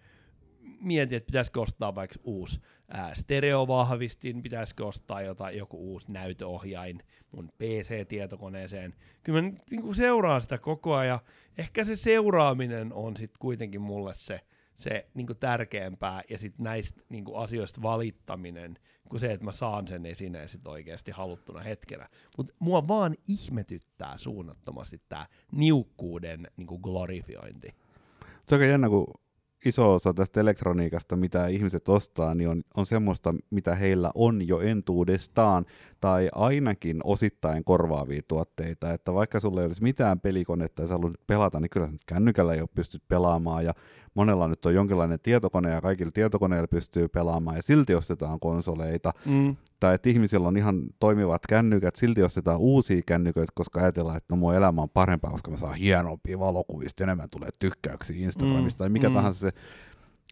[0.82, 7.50] mietin, että pitäisikö ostaa vaikka uusi ää, stereovahvistin, pitäisikö ostaa jotain, joku uusi näytöohjain mun
[7.58, 8.96] PC-tietokoneeseen.
[9.24, 11.20] Kyllä mä niin kuin seuraan sitä koko ajan.
[11.58, 14.42] Ehkä se seuraaminen on sitten kuitenkin mulle se,
[14.76, 18.78] se niin kuin tärkeämpää, ja sitten näistä niin kuin asioista valittaminen,
[19.10, 22.10] kuin se, että mä saan sen esineen sit oikeasti haluttuna hetkenä.
[22.38, 27.68] Mutta mua vaan ihmetyttää suunnattomasti tämä niukkuuden niin kuin glorifiointi.
[28.48, 29.14] Se on aika jännä, kun
[29.66, 34.60] iso osa tästä elektroniikasta, mitä ihmiset ostaa, niin on, on semmoista, mitä heillä on jo
[34.60, 35.66] entuudestaan,
[36.02, 41.14] tai ainakin osittain korvaavia tuotteita, että vaikka sulla ei olisi mitään pelikonetta ja sä haluat
[41.28, 43.74] pelata, niin kyllä kännykällä ei ole pystyt pelaamaan, ja
[44.18, 49.56] monella nyt on jonkinlainen tietokone, ja kaikilla tietokoneilla pystyy pelaamaan, ja silti ostetaan konsoleita, Mm.
[49.80, 54.38] tai että ihmisillä on ihan toimivat kännykät, silti ostetaan uusia kännyköitä, koska ajatellaan, että no
[54.38, 58.90] mun elämä on parempaa, koska mä saan hienompia valokuvista, enemmän tulee tykkäyksiä Instagramista, Mm, tai
[58.90, 59.16] mikä mm.
[59.16, 59.52] tahansa se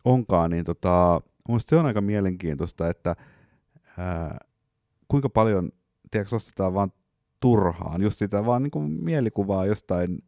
[0.05, 3.15] onkaan, niin tota, musta se on aika mielenkiintoista, että
[3.97, 4.37] ää,
[5.07, 5.71] kuinka paljon,
[6.11, 6.91] tiedätkö, ostetaan vaan
[7.45, 10.23] turhaan, just sitä vaan niin kuin mielikuvaa jostain,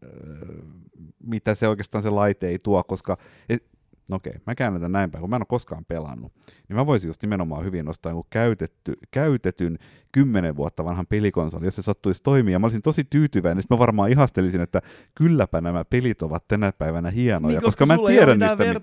[1.23, 3.17] mitä se oikeastaan se laite ei tuo, koska
[3.49, 3.63] et,
[4.10, 6.32] no okei, mä käännän tämän näin päin, kun mä en ole koskaan pelannut,
[6.69, 9.77] niin mä voisin just nimenomaan hyvin ostaa joku käytetty, käytetyn
[10.12, 12.60] kymmenen vuotta vanhan pelikonsoli, jos se sattuisi toimia.
[12.60, 14.82] Mä olisin tosi tyytyväinen, sitten mä varmaan ihastelisin, että
[15.15, 18.73] kylläpä nämä pelit ovat tänä päivänä hienoja, Niin, koska, mä en tiedä niistä, mä tiedä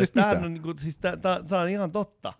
[0.00, 0.44] mitään.
[0.44, 2.32] on, niinku, siis tää, tää, tää on ihan totta.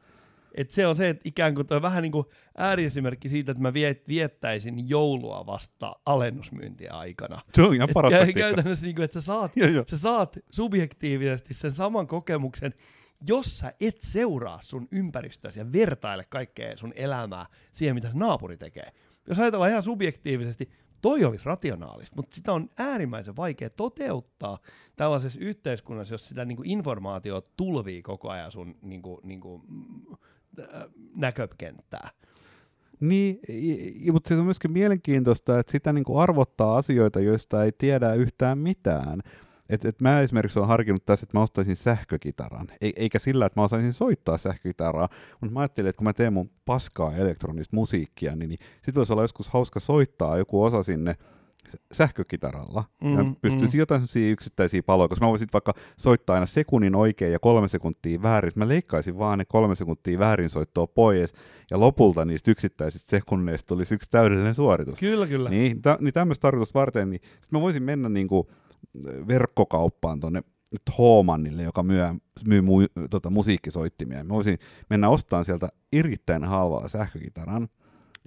[0.54, 3.72] Et se on se, että ikään kuin toi vähän niin kuin ääriesimerkki siitä, että mä
[3.72, 7.40] viet, viettäisin joulua vasta alennusmyyntiä aikana.
[7.54, 8.40] Se on ihan Et paras käy, taktiikka.
[8.40, 9.84] käytännössä niin kuin, että sä saat, Joo, joo.
[9.86, 12.74] sä saat subjektiivisesti sen saman kokemuksen,
[13.28, 18.56] jos sä et seuraa sun ympäristöäsi ja vertaile kaikkea sun elämää siihen, mitä se naapuri
[18.56, 18.86] tekee.
[19.28, 24.58] Jos ajatellaan ihan subjektiivisesti, toi olisi rationaalista, mutta sitä on äärimmäisen vaikea toteuttaa
[24.96, 29.62] tällaisessa yhteiskunnassa, jos sitä niin kuin informaatiota tulvii koko ajan sun niin kuin, niin kuin,
[29.68, 30.16] mm,
[31.16, 32.10] näkökenttää.
[33.00, 33.40] Niin,
[34.12, 38.58] mutta se on myöskin mielenkiintoista, että sitä niin kuin arvottaa asioita, joista ei tiedä yhtään
[38.58, 39.20] mitään.
[39.68, 43.60] Et, et mä esimerkiksi olen harkinnut tässä, että mä ostaisin sähkökitaran, e- eikä sillä, että
[43.60, 45.08] mä osaisin soittaa sähkökitaraa,
[45.40, 49.12] mutta mä ajattelin, että kun mä teen mun paskaa elektronista musiikkia, niin, niin sit voisi
[49.12, 51.16] olla joskus hauska soittaa joku osa sinne
[51.92, 52.84] sähkökitaralla.
[53.04, 53.80] Mm, mä pystyisin mm.
[53.80, 58.22] jotain sellaisia yksittäisiä paloja, koska mä voisin vaikka soittaa aina sekunnin oikein ja kolme sekuntia
[58.22, 58.52] väärin.
[58.56, 61.32] Mä leikkaisin vaan ne kolme sekuntia väärin soittoa pois,
[61.70, 64.98] ja lopulta niistä yksittäisistä sekunneista tulisi yksi täydellinen suoritus.
[64.98, 65.50] Kyllä, kyllä.
[65.50, 68.50] Niin, tä, niin tämmöistä tarkoitusta varten, niin sit mä voisin mennä niinku
[69.28, 70.42] verkkokauppaan tuonne
[70.94, 72.00] Thomanille, joka myy,
[72.48, 72.76] myy mu,
[73.10, 74.24] tota, musiikkisoittimia.
[74.24, 74.58] Mä voisin
[74.90, 77.68] mennä ostamaan sieltä erittäin halvalla sähkökitaran,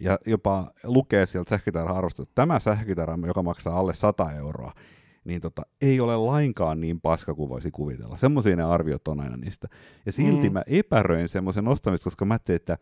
[0.01, 4.71] ja jopa lukee sieltä sähkökitaran arvostelua, että tämä sähkökitara, joka maksaa alle 100 euroa,
[5.23, 8.17] niin tota, ei ole lainkaan niin paska kuin voisi kuvitella.
[8.17, 9.67] Semmoisia ne arviot on aina niistä.
[10.05, 10.53] Ja silti Mm.
[10.53, 12.77] mä epäröin semmoisen ostamista, koska mä ajattelin, että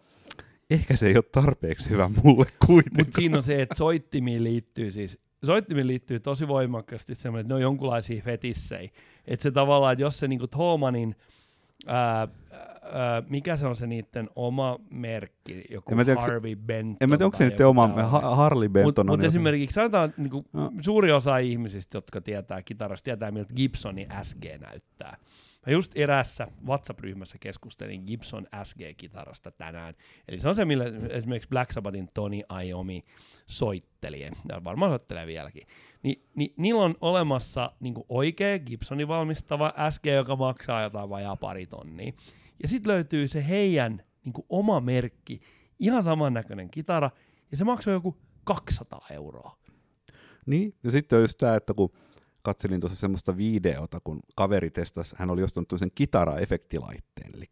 [0.69, 3.05] ehkä se ei ole tarpeeksi hyvä mulle kuitenkaan.
[3.05, 7.55] Mutta siinä on se, että soittimiin liittyy siis, soittimiin liittyy tosi voimakkaasti semmoinen, että ne
[7.55, 8.89] on jonkunlaisia fetissejä.
[9.27, 11.15] Että se tavallaan, että jos se niinku Thomanin,
[11.87, 12.27] ää,
[12.91, 16.97] ää, mikä se on se niiden oma merkki, joku En mä tiedä, Harvey Benton.
[17.01, 20.45] En mä tiedä, onko se niiden oma ha- Harley Benton Mutta mut esimerkiksi sanotaan, niinku,
[20.53, 20.71] No.
[20.81, 25.17] suuri osa ihmisistä, jotka tietää kitarasta, tietää miltä Gibsonin SG näyttää.
[25.67, 29.93] Mä just erässä WhatsApp-ryhmässä keskustelin Gibson SG-kitarasta tänään.
[30.27, 33.03] Eli se on se, millä esimerkiksi Black Sabbathin Tony Iommi
[33.47, 35.67] soitteli, ja varmaan soittelee vieläkin.
[36.05, 41.67] Ni, ni, niillä on olemassa niinku oikea Gibsonin valmistava SG, joka maksaa jotain vajaa pari
[41.67, 42.13] tonnia.
[42.63, 45.41] Ja sitten löytyy se heidän niinku oma merkki,
[45.79, 47.11] ihan samannäköinen kitara,
[47.51, 49.57] ja se maksaa joku 200 euroa.
[50.45, 51.89] Niin, ja sitten on just tämä, että kun
[52.41, 57.45] katselin tuossa semmoista videota, kun kaveri testasi, hän oli ostanut sen kitara-efektilaitteen, eli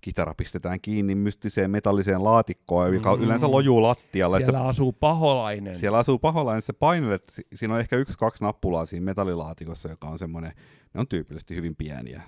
[0.00, 3.22] kitara pistetään kiinni mystiseen metalliseen laatikkoon, joka Mm.
[3.22, 4.36] yleensä lojuu lattialla.
[4.38, 5.74] ja Siellä asuu paholainen.
[5.74, 9.88] se, siellä asuu paholainen, se painelet, si- siinä on ehkä yksi, kaksi nappulaa siinä metallilaatikossa,
[9.88, 10.52] joka on semmoinen,
[10.94, 12.22] ne on tyypillisesti hyvin pieniä.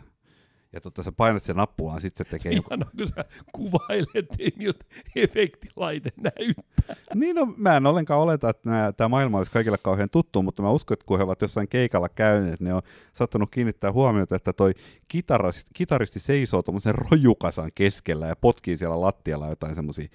[0.72, 2.68] Ja tota, sä painat sen nappulaan, sit se tekee joku...
[2.70, 4.85] Ihana, kun sä kuvailet, miltä
[5.16, 6.96] efektilaite näyttää.
[7.14, 10.70] Niin no, mä en ollenkaan oleta, että tämä maailma olisi kaikille kauhean tuttu, mutta mä
[10.70, 12.83] uskon, että kun he ovat jossain keikalla käyneet, ne on
[13.14, 14.74] saattanut kiinnittää huomiota, että toi
[15.09, 20.09] kitaristi, kitaristi seisoo tuommoisen rojukasan keskellä ja potkii siellä lattialla jotain semmoisia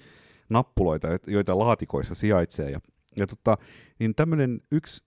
[0.48, 2.70] nappuloita, joita laatikoissa sijaitsee.
[2.70, 2.80] Ja,
[3.16, 3.56] ja tota,
[3.98, 5.04] niin tämmöinen yksi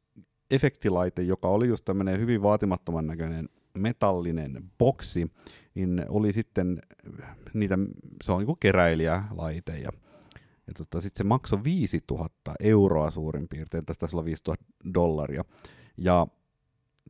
[0.52, 5.32] efektilaite, joka oli just tämmöinen hyvin vaatimattoman näköinen metallinen boksi,
[5.76, 6.82] niin oli sitten
[7.54, 7.78] niitä,
[8.24, 9.90] se on niinku keräilijälaite ja,
[10.68, 15.44] ja tota, sitten se maksoi 5000 euroa suurin piirtein, tästä taisi olla 5000 dollaria.
[15.98, 16.28] Ja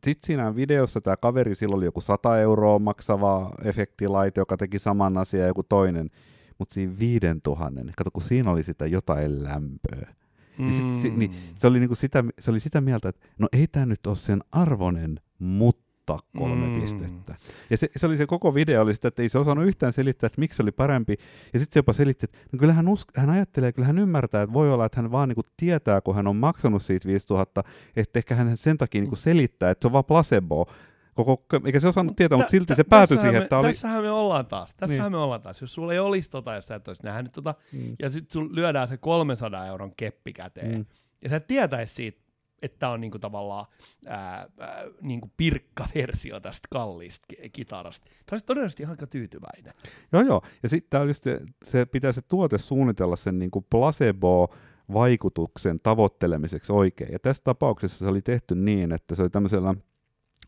[0.04, 5.18] sitten siinä videossa tämä kaveri, sillä oli joku 100 euroa maksava efektilaite, joka teki saman
[5.18, 6.10] asian joku toinen,
[6.58, 10.14] mutta siinä 5000, kato kun siinä oli sitä jotain lämpöä.
[10.58, 13.66] Niin sit, si, niin, se, oli niinku sitä, se oli sitä mieltä, että no ei
[13.66, 15.89] tämä nyt ole sen arvonen, mutta
[16.38, 16.80] kolme Mm.
[16.80, 17.34] pistettä.
[17.70, 20.26] Ja se, se, oli se koko video oli sitä, että ei se osannut yhtään selittää,
[20.26, 21.16] että miksi se oli parempi.
[21.52, 24.42] Ja sitten se jopa selitti, että no kyllä hän, usk- hän ajattelee, kyllä hän ymmärtää,
[24.42, 27.62] että voi olla, että hän vaan niinku tietää, kun hän on maksanut siitä 5000,
[27.96, 30.66] että ehkä hän sen takia niinku selittää, että se on vaan placebo.
[31.14, 33.66] Koko, eikä se osannut tietää, mutta silti se päätyi siihen, me, että oli...
[33.68, 34.74] Tässähän me ollaan taas.
[34.74, 35.18] Tässähän Niin.
[35.18, 35.60] me ollaan taas.
[35.60, 37.96] Jos sulla ei olisi tota, jos sä et olisi nähnyt tota, Mm.
[37.98, 40.84] ja sitten lyödään se 300 euron keppi käteen, Mm.
[41.22, 42.20] ja sä et tietäisi siitä,
[42.62, 43.66] että tämä on niinku tavallaan
[44.06, 48.06] ää, ää, niinku pirkkaversio tästä kalliista ki- kitarasta.
[48.06, 49.72] Tämä olisi todennäköisesti aika tyytyväinen.
[50.12, 50.42] Joo, joo.
[50.62, 57.12] Ja sitten se, se pitää se tuote suunnitella sen niin kuin placebo-vaikutuksen tavoittelemiseksi oikein.
[57.12, 59.68] Ja tässä tapauksessa se oli tehty niin, että se oli tämmöisellä,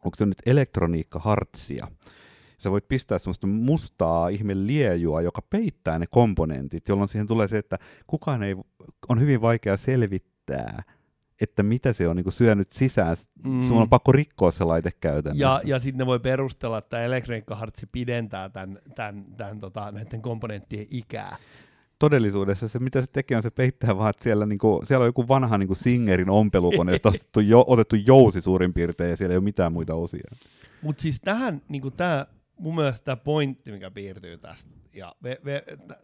[0.04, 1.88] onko se nyt elektroniikkahartsia.
[2.58, 7.58] Sä voit pistää semmoista mustaa ihme liejua, joka peittää ne komponentit, jolloin siihen tulee se,
[7.58, 8.56] että kukaan ei,
[9.08, 10.82] on hyvin vaikea selvittää,
[11.42, 13.16] että mitä se on niin kuin syönyt sisään.
[13.44, 13.62] Mm.
[13.62, 15.44] Sun on pakko rikkoa se laite käytännössä.
[15.44, 20.86] Ja, ja sitten ne voi perustella, että elektroniikkahartsi pidentää tämän, tämän, tämän, tota, näiden komponenttien
[20.90, 21.36] ikää.
[21.98, 25.28] todellisuudessa se, mitä se tekee, on se peittää vaan, että siellä, niinku, siellä on joku
[25.28, 29.72] vanha niinku Singerin ompelukoneesta otettu, jo, otettu jousi suurin piirtein, ja siellä ei ole mitään
[29.72, 30.30] muita osia.
[30.82, 32.26] Mutta siis tähän, niinku tää,
[32.58, 35.14] mun mielestä tämä pointti, mikä piirtyy tästä, ja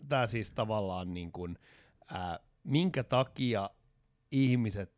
[0.09, 1.49] tämä siis tavallaan, niinku,
[2.13, 3.71] ää, minkä takia
[4.33, 4.93] ihmiset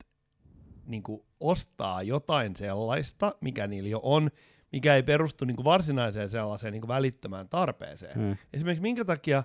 [0.90, 4.30] niinku, ostaa jotain sellaista, mikä niillä jo on,
[4.72, 8.18] mikä ei perustu niinku, varsinaiseen sellaiseen niinku, välittömään tarpeeseen.
[8.18, 8.36] Mm.
[8.52, 9.44] Esimerkiksi minkä takia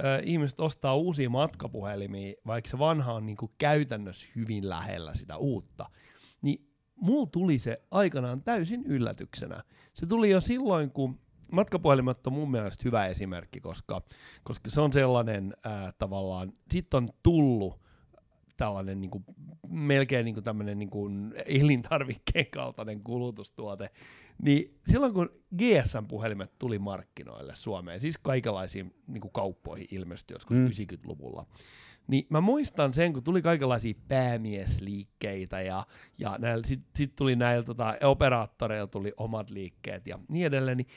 [0.00, 5.90] ö, ihmiset ostaa uusia matkapuhelimia, vaikka se vanha on niinku käytännössä hyvin lähellä sitä uutta,
[6.42, 9.62] niin mulla tuli se aikanaan täysin yllätyksenä.
[9.94, 11.20] Se tuli jo silloin, kun
[11.52, 14.02] matkapuhelimet on mun mielestä hyvä esimerkki, koska,
[14.44, 17.80] koska se on sellainen ää, tavallaan, sit on tullut
[18.56, 19.24] tällainen niin kuin,
[19.68, 23.90] melkein niin kuin tämmöinen niin kuin elintarvikkeen kaltainen kulutustuote,
[24.42, 30.62] niin silloin kun GSM-puhelimet tuli markkinoille Suomeen, siis kaikenlaisiin niin kuin kauppoihin ilmestyi joskus Mm.
[30.62, 30.70] mm.
[30.70, 31.46] 90-luvulla,
[32.06, 35.86] niin mä muistan sen, kun tuli kaikenlaisia päämiesliikkeitä ja,
[36.18, 40.88] ja sitten sit tuli näillä tota, operaattoreilla tuli omat liikkeet ja niin edelleen, niin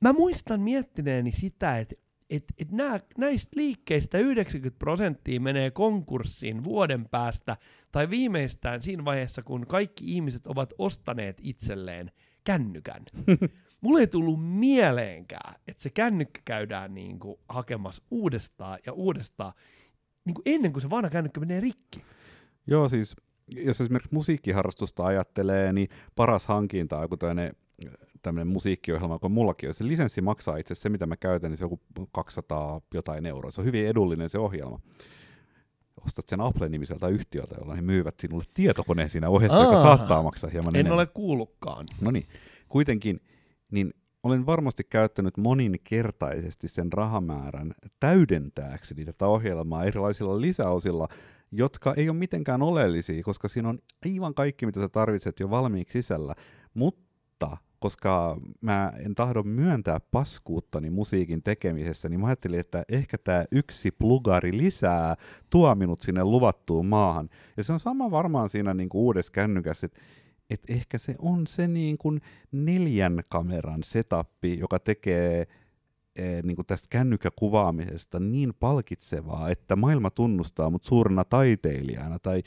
[0.00, 1.94] mä muistan miettineeni sitä, että
[2.30, 7.56] et, et nää, näistä liikkeistä 90 prosenttia menee konkurssiin vuoden päästä
[7.92, 12.10] tai viimeistään siinä vaiheessa, kun kaikki ihmiset ovat ostaneet itselleen
[12.44, 13.02] kännykän.
[13.80, 19.52] Mulle ei tullut mieleenkään, että se kännykkä käydään niinku hakemassa uudestaan ja uudestaan
[20.24, 22.02] niinku ennen kuin se vanha kännykkä menee rikki.
[22.66, 23.16] Joo, siis
[23.48, 27.52] jos esimerkiksi musiikkiharrastusta ajattelee, niin paras hankinta on joku tämmöinen
[28.22, 29.74] tämmöinen musiikkiohjelma, kun mullakin on.
[29.74, 33.26] Se lisenssi maksaa itse asiassa se, mitä mä käytän, niin se on joku 200 jotain
[33.26, 33.50] euroa.
[33.50, 34.80] Se on hyvin edullinen se ohjelma.
[36.06, 39.82] Ostat sen Apple-nimiseltä yhtiöltä, jolla he myyvät sinulle tietokoneen siinä ohessa, joka Aa.
[39.82, 40.98] saattaa maksaa hieman En enemmän.
[40.98, 41.86] ole kuullutkaan.
[42.00, 42.26] No niin,
[42.68, 43.20] kuitenkin,
[43.70, 51.08] niin olen varmasti käyttänyt moninkertaisesti sen rahamäärän täydentääkseni tätä ohjelmaa erilaisilla lisäosilla,
[51.52, 55.92] jotka ei ole mitenkään oleellisia, koska siinä on aivan kaikki, mitä sä tarvitset jo valmiiksi
[56.02, 56.34] sisällä.
[56.74, 57.05] Mutta
[57.78, 63.90] koska mä en tahdo myöntää paskuuttani musiikin tekemisessä, niin mä ajattelin, että ehkä tämä yksi
[63.90, 65.16] plugari lisää
[65.50, 67.28] tuo minut sinne luvattuun maahan.
[67.56, 70.00] Ja se on sama varmaan siinä niin kuin uudessa kännykässä, että
[70.50, 72.20] et ehkä se on se niin kuin
[72.52, 75.46] neljän kameran setappi, joka tekee
[76.42, 82.42] niin kuin tästä kännykkäkuvaamisesta niin palkitsevaa, että maailma tunnustaa mut suurena taiteilijana tai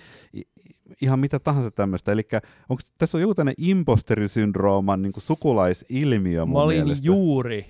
[1.02, 2.12] ihan mitä tahansa tämmöistä.
[2.12, 2.28] Eli
[2.70, 7.08] onko tässä on joku tämmöinen imposterisyndrooman niin kuin sukulaisilmiö mun Mä olin mielestä?
[7.08, 7.66] juuri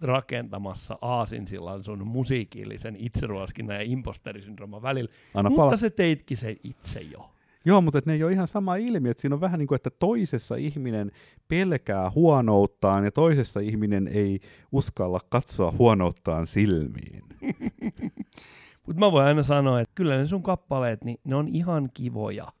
[0.00, 7.00] rakentamassa aasinsillan sun musiikillisen itseruoskinnan ja imposterisyndrooman välillä, Anna mutta pala- se teitkin sen itse
[7.00, 7.30] jo.
[7.64, 9.10] Joo, mutta ne ei ole ihan sama ilmiö.
[9.10, 11.10] Et siinä on vähän niin kuin, että toisessa ihminen
[11.48, 14.40] pelkää huonouttaan ja toisessa ihminen ei
[14.72, 17.22] uskalla katsoa huonouttaan silmiin.
[18.86, 22.52] Mutta mä voin aina sanoa, että kyllä ne sun kappaleet, niin ne on ihan kivoja.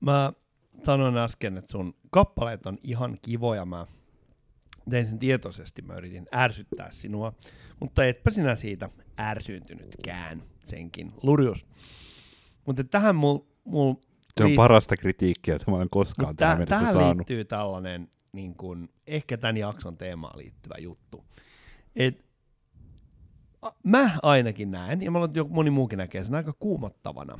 [0.00, 0.32] Mä
[0.82, 3.64] sanoin äsken, että sun kappaleet on ihan kivoja.
[3.64, 3.86] Mä
[4.90, 7.32] tein sen tietoisesti, mä yritin ärsyttää sinua,
[7.80, 8.88] mutta etpä sinä siitä
[9.20, 11.66] ärsyyntynytkään senkin lurjus.
[12.66, 13.94] Mutta tähän mul, mul
[14.38, 17.16] Se on liit- parasta kritiikkiä, jota mä olen koskaan Mut tähän tä- mennessä tähän saanut.
[17.16, 21.24] liittyy tällainen, niin kun, ehkä tämän jakson teemaan liittyvä juttu.
[21.96, 22.24] Et,
[23.62, 27.38] a- mä ainakin näen, ja mä olen, että joku- moni muukin näkee sen aika kuumottavana.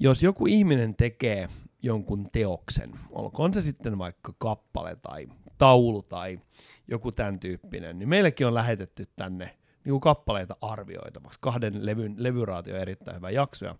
[0.00, 1.48] Jos joku ihminen tekee
[1.82, 5.26] jonkun teoksen, olkoon se sitten vaikka kappale tai
[5.58, 6.40] taulu tai
[6.88, 9.44] joku tämän tyyppinen, niin meillekin on lähetetty tänne
[9.84, 11.38] niin kuin kappaleita arvioitavaksi.
[11.40, 13.76] Kahden levyn, levyraatio on erittäin hyvä jakso ja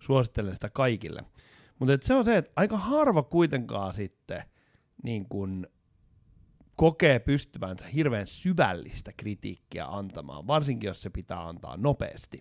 [0.00, 1.24] suosittelen sitä kaikille.
[1.78, 4.42] Mutta se on se, että aika harva kuitenkaan sitten
[5.02, 5.66] niin kun
[6.76, 12.40] kokee pystyvänsä hirveän syvällistä kritiikkiä antamaan, varsinkin jos se pitää antaa nopeasti.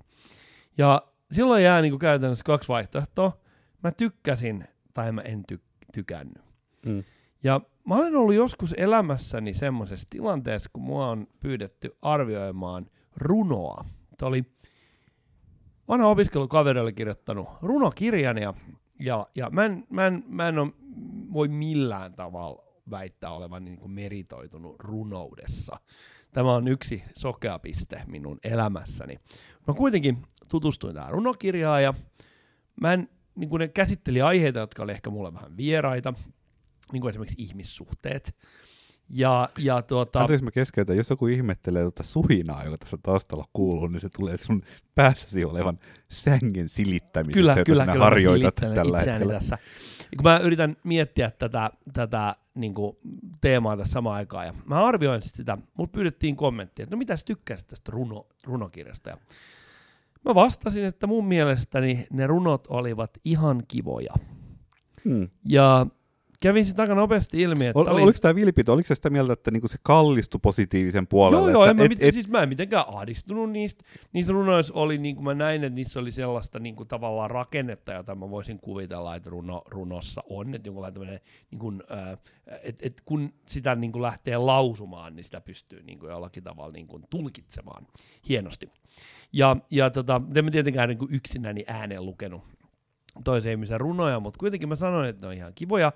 [0.78, 1.02] Ja
[1.32, 3.38] silloin jää niin käytännössä kaksi vaihtoehtoa.
[3.84, 6.44] Mä tykkäsin tai mä en ty- tykännyt.
[6.86, 7.04] Mm.
[7.44, 13.86] Ja mä olen ollut joskus elämässäni semmoisessa tilanteessa, kun mua on pyydetty arvioimaan runoa.
[14.18, 14.44] Tämä oli
[15.88, 18.54] vanha opiskelukaveri oli kirjoittanut runokirjan ja,
[19.00, 20.72] ja, ja mä, en, mä, en, mä en ole,
[21.34, 25.80] voi millään tavalla väittää olevan niin kuin meritoitunut runoudessa.
[26.32, 29.20] Tämä on yksi sokea piste minun elämässäni.
[29.68, 30.18] Mä kuitenkin
[30.48, 31.94] tutustuin tähän runokirjaan ja
[32.82, 36.14] mä en, niin kuin ne käsitteli aiheita, jotka oli ehkä mulle vähän vieraita,
[36.92, 38.36] niin kuin esimerkiksi ihmissuhteet.
[39.10, 43.88] Ja, ja tuota, Anteeksi mä keskeytän, jos joku ihmettelee tuota suhinaa, joka tässä taustalla kuuluu,
[43.88, 44.62] niin se tulee sun
[44.96, 45.80] päässäsi olevan
[46.10, 49.34] sängin silittämisestä, kyllä, jota kyllä, sinä kyllä, harjoitat tällä hetkellä.
[49.34, 49.58] tässä.
[50.12, 52.98] Ja kun mä yritän miettiä tätä, tätä niin kuin
[53.42, 57.18] teemaa tässä samaan aikaan, ja mä arvioin sit sitä, mut pyydettiin kommenttia, että no mitä
[57.18, 59.18] sä tykkäsit tästä runo, runokirjasta, ja
[60.26, 64.14] mä vastasin, että mun mielestäni ne runot olivat ihan kivoja.
[65.06, 65.30] Hmm.
[65.46, 65.86] Ja
[66.44, 68.02] kävin sitten aika nopeasti ilmi, että Ol, oli...
[68.02, 71.52] Oliko tämä vilpito, oliko se sitä mieltä, että niinku se kallistui positiivisen puolelle?
[71.52, 73.84] Joo, joo, en mä, et, mit, et, siis mä en mitenkään ahdistunut niistä.
[74.14, 77.94] Niissä runoissa oli, niin kuin mä näin, että niissä oli sellaista niin kuin tavallaan rakennetta,
[77.94, 80.56] jota mä voisin kuvitella, että runo, runossa on.
[80.56, 81.20] Että jonkunlainen tämmöinen,
[81.52, 82.18] niin kuin, äh,
[82.64, 86.72] et, et kun sitä niin kuin lähtee lausumaan, niin sitä pystyy niin kuin jollakin tavalla
[86.72, 87.88] niin kuin tulkitsemaan
[88.30, 88.72] hienosti.
[89.34, 92.44] Ja, ja tota, en mä tietenkään niin kuin yksinäni ääneen lukenut
[93.24, 95.92] toisen ihmisen runoja, mutta kuitenkin mä sanoin, että ne on ihan kivoja.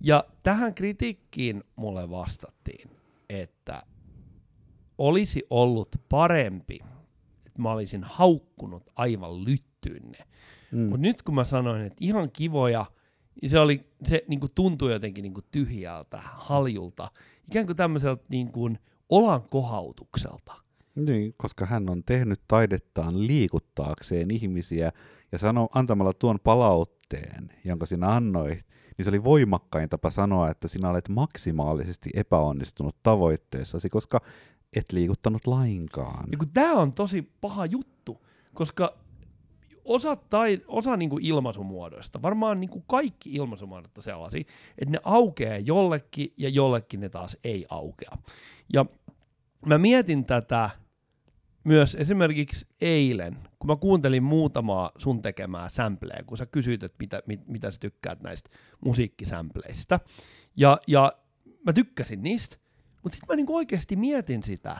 [0.00, 2.90] Ja tähän kritiikkiin mulle vastattiin,
[3.28, 3.82] että
[4.98, 6.80] olisi ollut parempi,
[7.46, 10.18] että mä olisin haukkunut aivan lyttyynne.
[10.72, 10.78] mm.
[10.78, 12.86] Mutta nyt kun mä sanoin, että ihan kivoja,
[13.42, 17.10] niin se, oli, se niin kuin tuntui jotenkin niin kuin tyhjältä, haljulta,
[17.48, 18.78] ikään kuin tämmöiseltä niin kuin
[19.08, 20.63] olan kohautukselta.
[20.96, 24.92] Niin, koska hän on tehnyt taidettaan liikuttaakseen ihmisiä
[25.32, 28.66] ja sano, antamalla tuon palautteen, jonka sinä annoit,
[28.98, 34.20] niin se oli voimakkain tapa sanoa, että sinä olet maksimaalisesti epäonnistunut tavoitteessasi, koska
[34.76, 36.28] et liikuttanut lainkaan.
[36.32, 38.94] Ja tämä on tosi paha juttu, koska
[39.84, 44.44] osa, tai, osa niinku ilmaisumuodoista, varmaan niinku kaikki ilmaisumuodot on sellaisia,
[44.78, 48.18] että ne aukeaa jollekin ja jollekin ne taas ei aukea.
[48.72, 48.86] Ja
[49.66, 50.70] mä mietin tätä
[51.64, 57.22] myös esimerkiksi eilen, kun mä kuuntelin muutamaa sun tekemää sampleja, kun sä kysyit, että mitä,
[57.26, 58.50] mit, mitä sä tykkäät näistä
[58.84, 60.00] musiikkisampleista.
[60.56, 61.12] Ja, ja
[61.66, 62.56] mä tykkäsin niistä,
[63.02, 64.76] mutta sitten mä niinku oikeasti mietin sitä,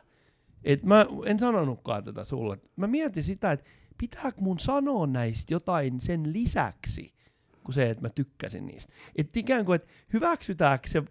[0.65, 2.59] että mä en sanonutkaan tätä sulle.
[2.77, 7.15] Mä mietin sitä, että pitääkö mun sanoa näistä jotain sen lisäksi,
[7.65, 8.93] kuin se, että mä tykkäsin niistä.
[9.17, 11.03] Että ikään kuin, että hyväksytäänkö se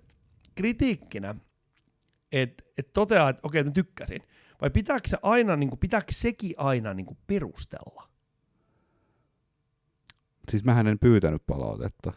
[0.55, 1.35] kritiikkinä,
[2.31, 4.21] että et toteaa, että okei, mä tykkäsin,
[4.63, 8.07] vai pitääkö se aina, niin kuin, pitääkö sekin aina niin kuin perustella?
[10.51, 12.11] Siis mähän en pyytänyt palautetta.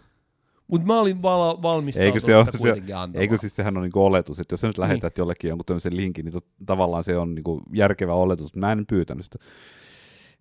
[0.68, 3.22] Mutta mä olin val- valmistautunut Eikö se ole- sitä se- kuitenkin antamaan.
[3.22, 5.22] Eikö siis sehän on niinku oletus, että jos sä nyt lähetät niin.
[5.22, 8.86] jollekin jonkun tämmöisen linkin, niin tot, tavallaan se on niinku järkevä oletus, mutta mä en
[8.86, 9.38] pyytänyt sitä.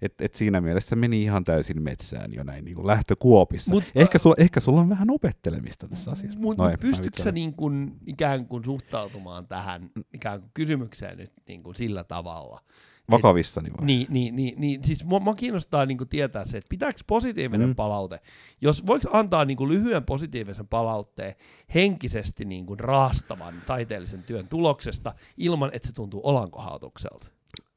[0.02, 3.72] Et, et siinä mielessä meni ihan täysin metsään jo näin niinku lähtökuopissa.
[3.72, 6.40] Mut- Mut, ehkä, sulla, ehkä sulla on vähän opettelemista tässä asiassa.
[6.40, 11.64] Mutta No pystytkö sä niin kun, ikään kuin suhtautumaan tähän ikään kuin kysymykseen nyt niin
[11.64, 12.62] kuin sillä tavalla?
[13.12, 13.86] Vakavissani vai?
[13.86, 17.68] Niin, niin, niin, niin siis mua, mua kiinnostaa niin kuin tietää se, että pitääkö positiivinen.
[17.68, 17.76] Mm.
[17.76, 18.20] palaute,
[18.62, 21.36] jos voiko antaa niin kuin lyhyen positiivisen palautteen
[21.74, 27.35] henkisesti niin kuin raastavan taiteellisen työn tuloksesta ilman, että se tuntuu olankohautukselta?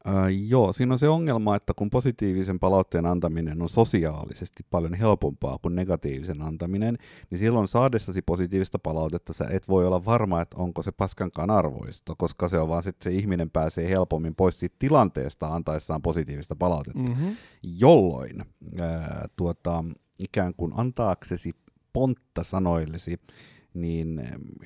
[0.09, 5.57] Äh, joo, siinä on se ongelma, että kun positiivisen palautteen antaminen on sosiaalisesti paljon helpompaa
[5.61, 6.97] kuin negatiivisen antaminen,
[7.29, 12.15] niin silloin saadessasi positiivista palautetta sä et voi olla varma, että onko se paskankaan arvoista,
[12.17, 16.99] koska se on vaan että se ihminen pääsee helpommin pois siitä tilanteesta antaessaan positiivista palautetta.
[16.99, 17.35] Mm-hmm.
[17.63, 18.43] Jolloin
[18.79, 19.83] ää, tuota,
[20.19, 21.51] ikään kuin antaaksesi
[21.93, 23.19] pontta sanoillesi,
[23.73, 24.21] niin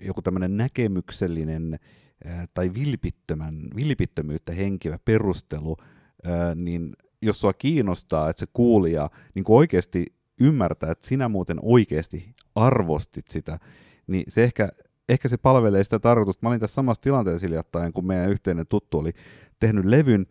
[0.05, 1.79] joku tämmöinen näkemyksellinen
[2.53, 5.77] tai vilpittömän, vilpittömyyttä henkivä perustelu,
[6.23, 10.05] ää, niin jos sua kiinnostaa, että se kuulija niin oikeasti
[10.39, 13.59] ymmärtää, että sinä muuten oikeasti arvostit sitä,
[14.07, 14.69] niin se ehkä,
[15.09, 16.39] ehkä se palvelee sitä tarkoitusta.
[16.45, 19.11] Mä olin tässä samassa tilanteessa hiljattain, kun meidän yhteinen tuttu oli
[19.59, 20.25] tehnyt levyn,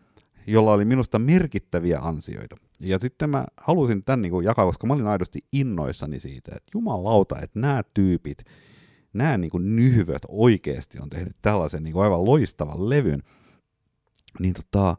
[0.47, 2.57] jolla oli minusta merkittäviä ansioita.
[2.81, 7.39] Ja sitten mä halusin tämän niin jakaa, koska mä olin aidosti innoissani siitä, että jumalauta,
[7.43, 8.45] että nämä tyypit,
[9.13, 13.23] nämä niin kuin nyhvöt oikeasti on tehnyt tällaisen niin kuin aivan loistavan levyn.
[14.39, 14.97] Niin tota,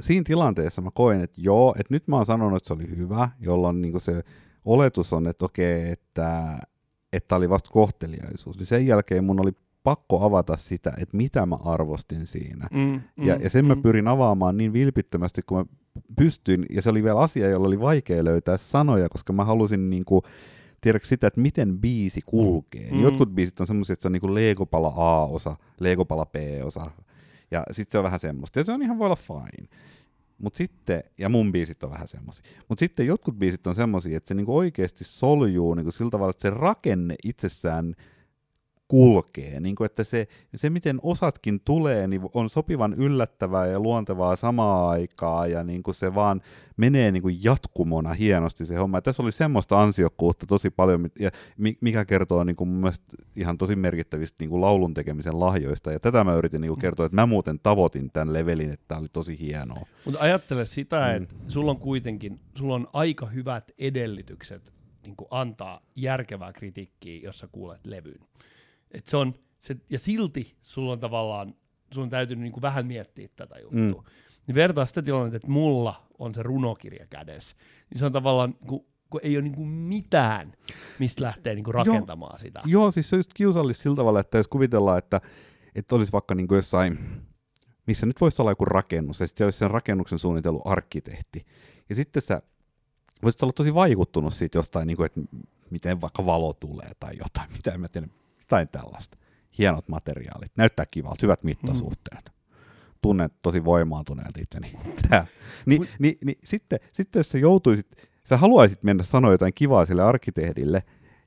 [0.00, 3.28] siinä tilanteessa mä koin, että joo, että nyt mä oon sanonut, että se oli hyvä,
[3.40, 4.24] jolloin niin se
[4.64, 6.58] oletus on, että okei, että
[7.12, 8.58] että oli vasta kohteliaisuus.
[8.58, 9.52] Niin sen jälkeen mun oli
[9.82, 12.68] pakko avata sitä, että mitä mä arvostin siinä.
[12.72, 13.68] Mm, mm, ja, ja sen mm.
[13.68, 15.64] mä pyrin avaamaan niin vilpittömästi kuin mä
[16.16, 20.04] pystyin, ja se oli vielä asia, jolla oli vaikea löytää sanoja, koska mä halusin niin
[20.04, 20.22] kuin,
[20.80, 22.90] tiedätkö sitä, että miten biisi kulkee.
[22.90, 23.02] Mm.
[23.02, 26.90] Jotkut biisit on semmoisia, että se on niin kuin Legopala A-osa, Legopala B-osa,
[27.50, 29.68] ja sitten se on vähän semmoista, ja se on ihan voi olla fine.
[30.38, 34.28] Mut sitten, ja mun biisit on vähän semmoisia, mutta sitten jotkut biisit on semmoisia, että
[34.28, 37.94] se niinku oikeasti soljuu niinku sillä tavalla, että se rakenne itsessään
[38.88, 39.60] kulkee.
[39.60, 44.90] Niin kuin, että se, se, miten osatkin tulee, niin on sopivan yllättävää ja luontevaa samaa
[44.90, 46.40] aikaa, ja niin kuin se vaan
[46.76, 48.96] menee niin kuin jatkumona hienosti se homma.
[48.96, 51.30] Ja tässä oli semmoista ansiokkuutta tosi paljon, ja
[51.80, 56.00] mikä kertoo niin kuin mun mielestä ihan tosi merkittävistä niin kuin laulun tekemisen lahjoista, ja
[56.00, 59.08] tätä mä yritin niin kuin kertoa, että mä muuten tavoitin tämän levelin, että tämä oli
[59.12, 59.86] tosi hienoa.
[60.04, 61.22] Mutta ajattele sitä, mm.
[61.22, 64.72] että sulla on kuitenkin, sulla on aika hyvät edellytykset
[65.02, 68.20] niin kuin antaa järkevää kritiikkiä, jos sä kuulet levyn.
[68.90, 71.54] Et se on, se, ja silti sulla on tavallaan,
[71.94, 74.02] sun on täytynyt niin kuin vähän miettiä tätä juttua.
[74.02, 74.08] Mm.
[74.46, 77.56] Niin vertaa sitä tilannetta, että mulla on se runokirja kädessä,
[77.90, 80.52] niin se on tavallaan, kun, kun ei ole niin kuin mitään,
[80.98, 82.60] mistä lähtee niin kuin rakentamaan joo, sitä.
[82.64, 85.20] Joo, siis se on just kiusallista sillä tavalla, että jos kuvitellaan, että,
[85.74, 86.98] että olisi vaikka niin kuin jossain,
[87.86, 91.46] missä nyt voisi olla joku rakennus, ja sitten olisi sen rakennuksen suunnitellut arkkitehti.
[91.88, 92.42] Ja sitten sä
[93.22, 95.20] voisit olla tosi vaikuttunut siitä jostain, niin kuin, että
[95.70, 98.08] miten vaikka valo tulee tai jotain, mitä en mä tiedä,
[98.46, 99.18] jotain tällaista.
[99.58, 102.24] Hienot materiaalit, näyttää kivalta, hyvät mittasuhteet.
[102.24, 102.56] Mm.
[103.02, 104.72] Tunnet tosi voimaantuneelta itseni.
[105.66, 107.86] Ni, ni, ni, sitten, sitten jos sä joutuisit,
[108.24, 110.82] sä haluaisit mennä sanoa jotain kivaa sille arkkitehdille,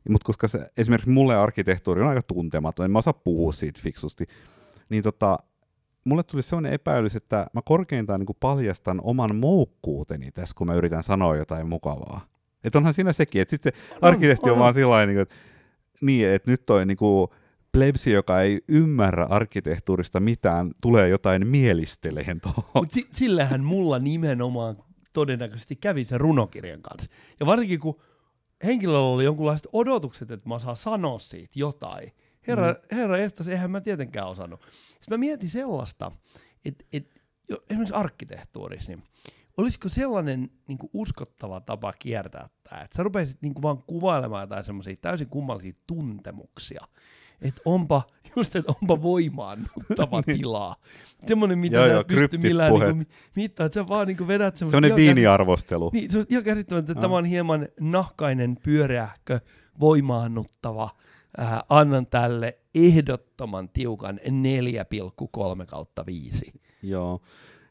[0.10, 4.26] mutta koska se, esimerkiksi mulle arkkitehtuuri on aika tuntematon, en mä osaa puhua siitä fiksusti,
[4.90, 5.40] niin tota,
[6.04, 11.04] mulle tuli sellainen epäilys, että mä korkeintaan niin paljastan oman moukkuuteni tässä, kun mä yritän
[11.04, 12.22] sanoa jotain mukavaa.
[12.64, 15.36] Että onhan siinä sekin, että sitten se arkkitehti on, on vaan sillä niin että
[16.02, 17.34] niin, että nyt toi niinku
[17.72, 22.66] plebsi, joka ei ymmärrä arkkitehtuurista mitään, tulee jotain mielisteleen tuohon.
[22.74, 24.78] Mut si- sillähän mulla nimenomaan
[25.14, 27.12] todennäköisesti kävi sen runokirjan kanssa.
[27.40, 28.02] Ja varsinkin kun
[28.64, 32.12] henkilöllä oli jonkunlaiset odotukset, että mä saan sanoa siitä jotain.
[32.48, 32.96] Herra, mm.
[32.96, 34.62] herra Estas, eihän mä tietenkään osannut.
[34.86, 36.12] Sitten mä mietin sellaista,
[36.66, 37.20] että, että
[37.70, 39.04] esimerkiksi arkkitehtuurissa, niin
[39.60, 44.44] olisiko sellainen niin kuin uskottava tapa kiertää tämä, että sä rupeisit niin kuin vaan kuvailemaan
[44.44, 46.84] jotain semmoisia täysin kummallisia tuntemuksia,
[47.42, 48.02] että onpa,
[48.36, 50.38] just että onpa voimaannuttava niin.
[50.38, 50.76] tilaa.
[51.28, 54.58] Semmoinen, mitä joo, sä joo, pysty millään niin mittaa, että sä vaan niin kuin vedät
[54.58, 54.72] semmoinen...
[54.72, 55.90] Semmoinen viiniarvostelu.
[55.94, 57.02] Niin, se on ihan käsittämättä, että no.
[57.02, 59.40] tämä on hieman nahkainen, pyöreähkö,
[59.80, 60.90] voimaannuttava.
[61.40, 64.20] Äh, annan tälle ehdottoman tiukan
[65.60, 66.54] 4,3 kautta 5.
[66.84, 67.22] Joo.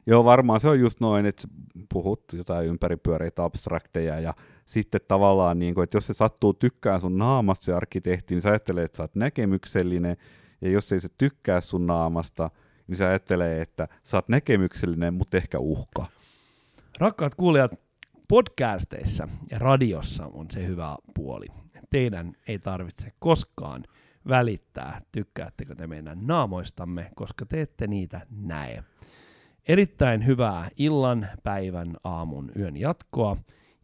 [0.09, 1.49] Joo, varmaan se on just noin, että
[1.93, 4.35] puhut jotain ympäripyöreitä abstrakteja ja
[4.67, 8.49] sitten tavallaan, niin kuin, että jos se sattuu tykkään sun naamasta se arkkitehti, niin sä
[8.49, 10.17] ajattelee, että sä oot näkemyksellinen,
[10.61, 12.51] ja jos ei se tykkää sun naamasta,
[12.87, 16.07] niin sä ajattelee, että sä oot näkemyksellinen, mutta ehkä uhka.
[16.99, 17.81] Rakkaat kuulijat,
[18.29, 21.47] podcasteissa ja radiossa on se hyvä puoli.
[21.91, 23.85] Teidän ei tarvitse koskaan
[24.29, 28.85] välittää, tykkäättekö te meidän naamoistamme, koska te ette niitä näe.
[29.69, 33.37] Erittäin hyvää illan, päivän, aamun, yön jatkoa.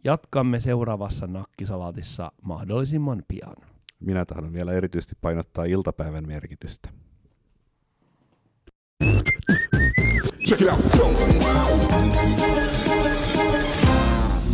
[0.04, 3.56] Jatkamme seuraavassa nakkisalaatissa mahdollisimman pian.
[4.00, 6.88] Minä tahdon vielä erityisesti painottaa iltapäivän merkitystä.
[10.48, 10.80] Check it out.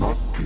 [0.00, 0.42] Nakki,